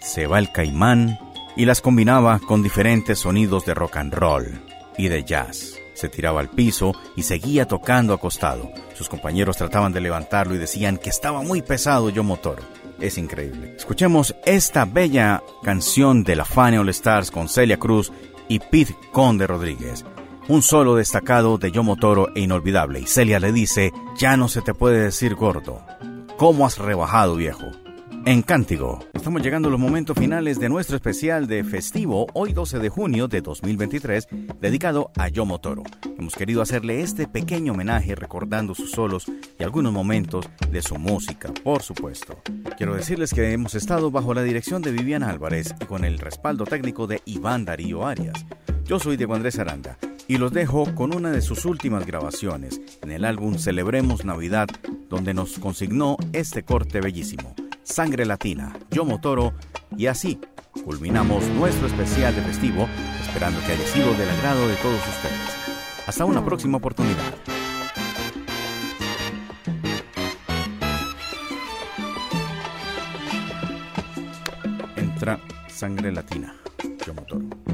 Se 0.00 0.26
va 0.26 0.40
el 0.40 0.50
Caimán, 0.50 1.16
y 1.54 1.64
las 1.64 1.80
combinaba 1.80 2.40
con 2.40 2.60
diferentes 2.60 3.20
sonidos 3.20 3.64
de 3.66 3.74
rock 3.74 3.98
and 3.98 4.12
roll 4.12 4.60
y 4.98 5.06
de 5.06 5.22
jazz. 5.22 5.71
Se 6.02 6.08
tiraba 6.08 6.40
al 6.40 6.50
piso 6.50 6.96
y 7.14 7.22
seguía 7.22 7.68
tocando 7.68 8.12
acostado. 8.12 8.72
Sus 8.96 9.08
compañeros 9.08 9.56
trataban 9.56 9.92
de 9.92 10.00
levantarlo 10.00 10.52
y 10.56 10.58
decían 10.58 10.96
que 10.96 11.10
estaba 11.10 11.42
muy 11.42 11.62
pesado 11.62 12.10
yo 12.10 12.24
Toro. 12.38 12.64
Es 12.98 13.18
increíble. 13.18 13.76
Escuchemos 13.76 14.34
esta 14.44 14.84
bella 14.84 15.44
canción 15.62 16.24
de 16.24 16.34
la 16.34 16.44
Fania 16.44 16.80
All 16.80 16.88
Stars 16.88 17.30
con 17.30 17.48
Celia 17.48 17.78
Cruz 17.78 18.10
y 18.48 18.58
Pete 18.58 18.96
Conde 19.12 19.46
Rodríguez. 19.46 20.04
Un 20.48 20.62
solo 20.62 20.96
destacado 20.96 21.56
de 21.56 21.70
Yomo 21.70 21.94
Toro 21.94 22.34
e 22.34 22.40
inolvidable. 22.40 22.98
Y 22.98 23.06
Celia 23.06 23.38
le 23.38 23.52
dice, 23.52 23.92
ya 24.18 24.36
no 24.36 24.48
se 24.48 24.60
te 24.60 24.74
puede 24.74 25.04
decir 25.04 25.36
gordo. 25.36 25.86
¿Cómo 26.36 26.66
has 26.66 26.78
rebajado, 26.78 27.36
viejo? 27.36 27.66
En 28.24 28.42
Cántigo. 28.42 29.00
Estamos 29.12 29.42
llegando 29.42 29.68
a 29.68 29.70
los 29.70 29.80
momentos 29.80 30.16
finales 30.16 30.58
de 30.60 30.68
nuestro 30.68 30.96
especial 30.96 31.46
de 31.46 31.64
festivo, 31.64 32.26
hoy 32.34 32.52
12 32.52 32.78
de 32.78 32.88
junio 32.88 33.28
de 33.28 33.40
2023, 33.40 34.28
dedicado 34.60 35.10
a 35.16 35.28
Yomo 35.28 35.60
Toro. 35.60 35.82
Hemos 36.18 36.34
querido 36.34 36.62
hacerle 36.62 37.00
este 37.00 37.26
pequeño 37.26 37.72
homenaje 37.72 38.14
recordando 38.14 38.74
sus 38.74 38.90
solos 38.92 39.26
y 39.58 39.62
algunos 39.64 39.92
momentos 39.92 40.48
de 40.70 40.82
su 40.82 40.96
música, 40.96 41.52
por 41.64 41.82
supuesto. 41.82 42.38
Quiero 42.76 42.94
decirles 42.94 43.32
que 43.32 43.52
hemos 43.52 43.74
estado 43.74 44.10
bajo 44.10 44.34
la 44.34 44.42
dirección 44.42 44.82
de 44.82 44.92
Viviana 44.92 45.30
Álvarez 45.30 45.74
y 45.80 45.84
con 45.84 46.04
el 46.04 46.18
respaldo 46.18 46.64
técnico 46.64 47.06
de 47.06 47.22
Iván 47.24 47.64
Darío 47.64 48.06
Arias. 48.06 48.44
Yo 48.84 48.98
soy 48.98 49.16
Diego 49.16 49.34
Andrés 49.34 49.58
Aranda 49.58 49.98
y 50.28 50.38
los 50.38 50.52
dejo 50.52 50.94
con 50.94 51.14
una 51.14 51.30
de 51.30 51.40
sus 51.40 51.64
últimas 51.64 52.06
grabaciones 52.06 52.80
en 53.02 53.10
el 53.10 53.24
álbum 53.24 53.58
Celebremos 53.58 54.24
Navidad, 54.24 54.68
donde 55.08 55.34
nos 55.34 55.58
consignó 55.58 56.16
este 56.32 56.62
corte 56.62 57.00
bellísimo. 57.00 57.54
Sangre 57.84 58.24
Latina, 58.24 58.72
Yo 58.90 59.04
Motoro 59.04 59.54
y 59.96 60.06
así 60.06 60.38
culminamos 60.84 61.44
nuestro 61.48 61.86
especial 61.86 62.34
de 62.34 62.42
festivo, 62.42 62.88
esperando 63.20 63.60
que 63.60 63.72
haya 63.72 63.86
sido 63.86 64.12
del 64.14 64.30
agrado 64.30 64.66
de 64.68 64.76
todos 64.76 65.00
ustedes. 65.08 66.06
Hasta 66.06 66.24
una 66.24 66.44
próxima 66.44 66.78
oportunidad. 66.78 67.34
Entra 74.96 75.38
Sangre 75.68 76.12
Latina, 76.12 76.54
Yo 77.06 77.14
Motoro. 77.14 77.71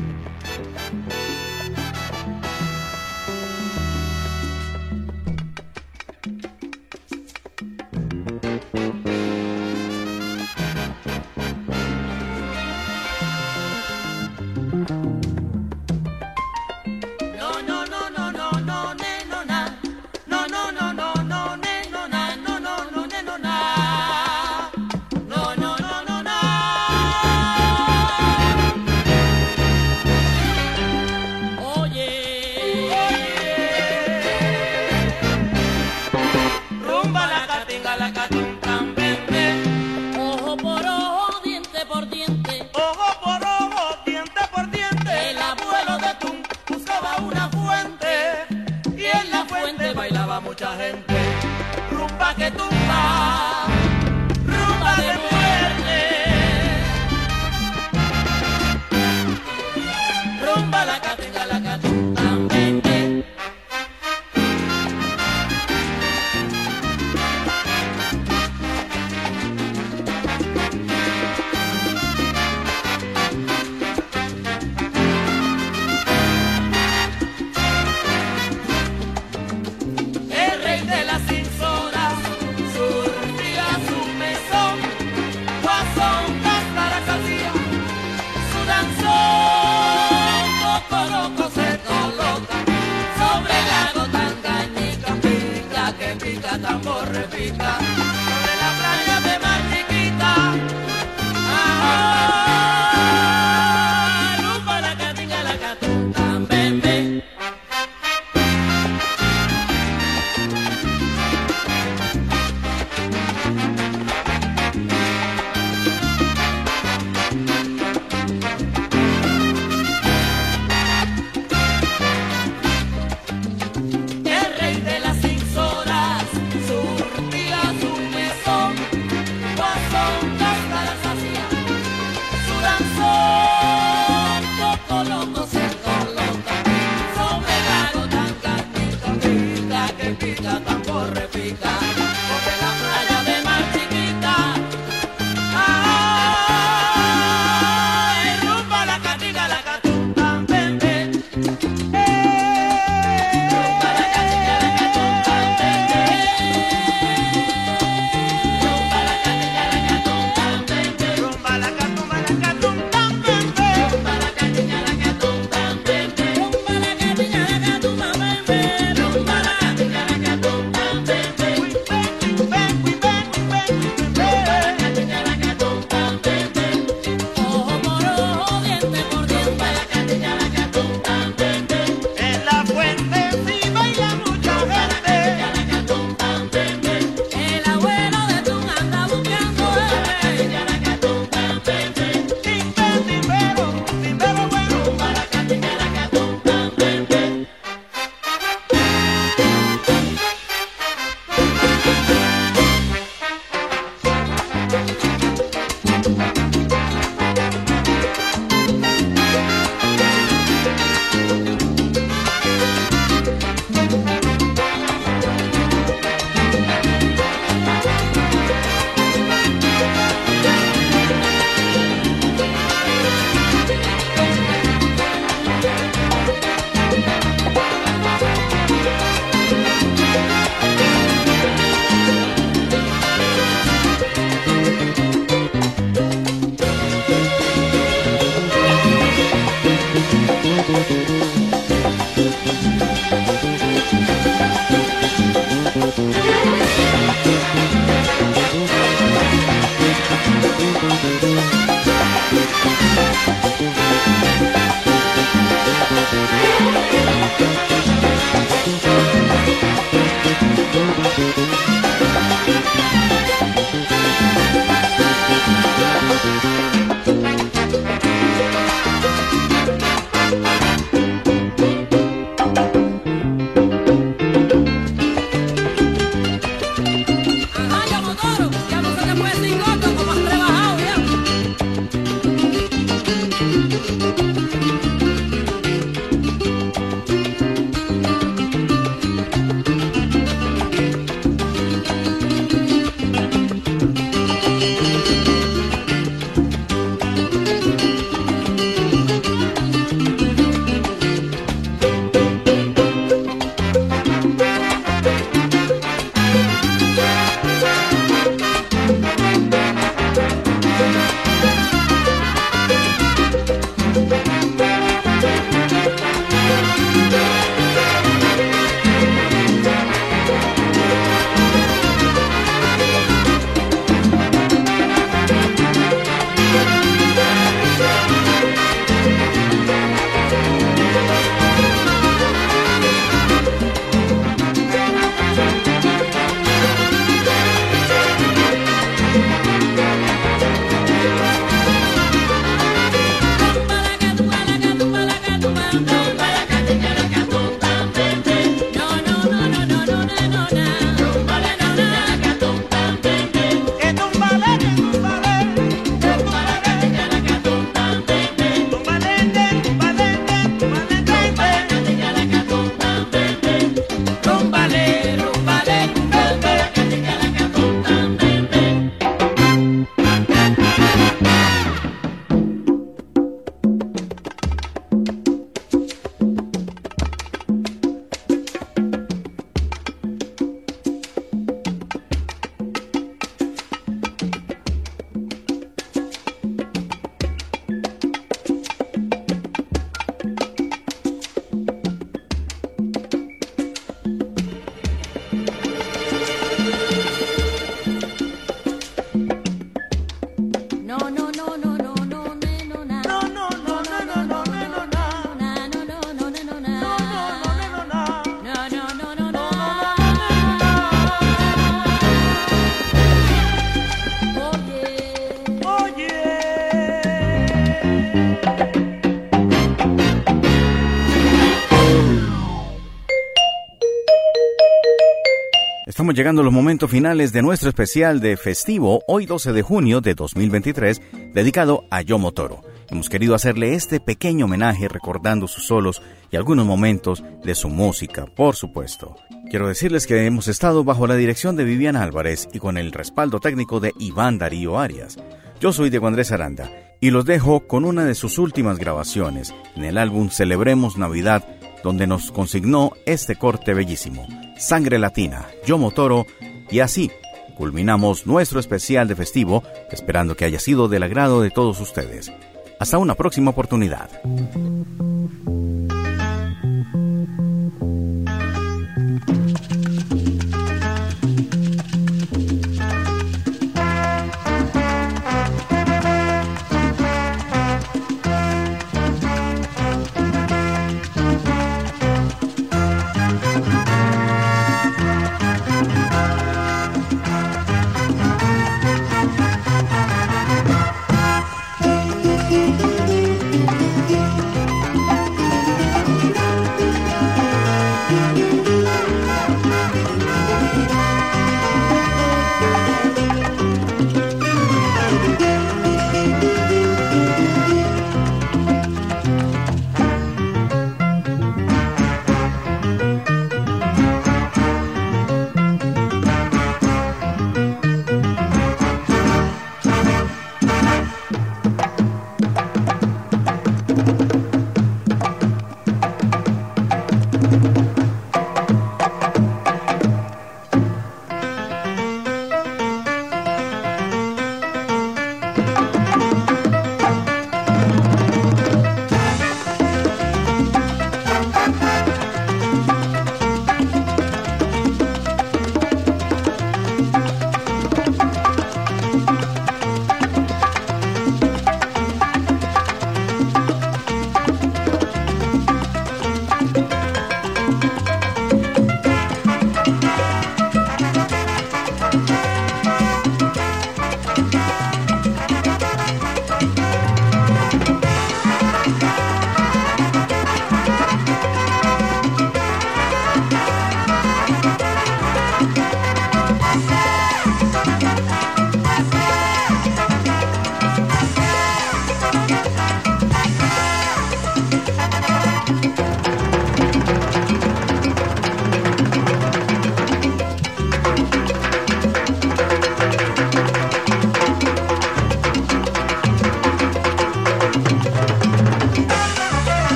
Llegando 426.15 426.41
a 426.41 426.45
los 426.45 426.55
momentos 426.55 426.91
finales 426.91 427.33
de 427.33 427.43
nuestro 427.43 427.69
especial 427.69 428.21
de 428.21 428.39
festivo, 428.39 429.03
hoy 429.07 429.27
12 429.27 429.53
de 429.53 429.63
junio 429.63 430.01
de 430.01 430.15
2023, 430.15 431.03
dedicado 431.35 431.85
a 431.91 432.01
Yomo 432.01 432.33
Toro. 432.33 432.63
Hemos 432.89 433.11
querido 433.11 433.35
hacerle 433.35 433.75
este 433.75 434.01
pequeño 434.01 434.47
homenaje 434.47 434.89
recordando 434.89 435.47
sus 435.47 435.67
solos 435.67 436.01
y 436.31 436.37
algunos 436.37 436.65
momentos 436.65 437.23
de 437.45 437.55
su 437.55 437.69
música, 437.69 438.25
por 438.25 438.57
supuesto. 438.57 439.17
Quiero 439.51 439.69
decirles 439.69 440.07
que 440.07 440.25
hemos 440.25 440.49
estado 440.49 440.83
bajo 440.83 441.07
la 441.07 441.15
dirección 441.15 441.57
de 441.57 441.65
Viviana 441.65 442.03
Álvarez 442.03 442.49
y 442.53 442.59
con 442.59 442.79
el 442.79 442.91
respaldo 442.91 443.39
técnico 443.39 443.79
de 443.79 443.93
Iván 443.99 444.39
Darío 444.39 444.79
Arias. 444.79 445.19
Yo 445.61 445.73
soy 445.73 445.91
Diego 445.91 446.07
Andrés 446.07 446.33
Aranda 446.33 446.71
y 447.01 447.11
los 447.11 447.27
dejo 447.27 447.67
con 447.67 447.85
una 447.85 448.05
de 448.07 448.15
sus 448.15 448.39
últimas 448.39 448.79
grabaciones 448.79 449.55
en 449.77 449.85
el 449.85 449.99
álbum 449.99 450.31
Celebremos 450.31 450.97
Navidad, 450.97 451.45
donde 451.85 452.07
nos 452.07 452.33
consignó 452.33 452.93
este 453.05 453.37
corte 453.37 453.75
bellísimo, 453.75 454.27
Sangre 454.59 454.99
Latina, 454.99 455.47
Yomo 455.65 455.93
Toro, 455.93 456.27
y 456.71 456.81
así 456.81 457.11
culminamos 457.57 458.27
nuestro 458.27 458.61
especial 458.61 459.09
de 459.09 459.17
festivo, 459.17 459.63
esperando 459.91 460.37
que 460.37 460.45
haya 460.45 460.61
sido 460.61 460.89
del 460.89 461.03
agrado 461.03 461.43
de 461.43 461.51
todos 461.51 461.81
ustedes. 461.81 462.33
Hasta 462.79 462.99
una 462.99 463.15
próxima 463.15 463.51
oportunidad. 463.51 464.11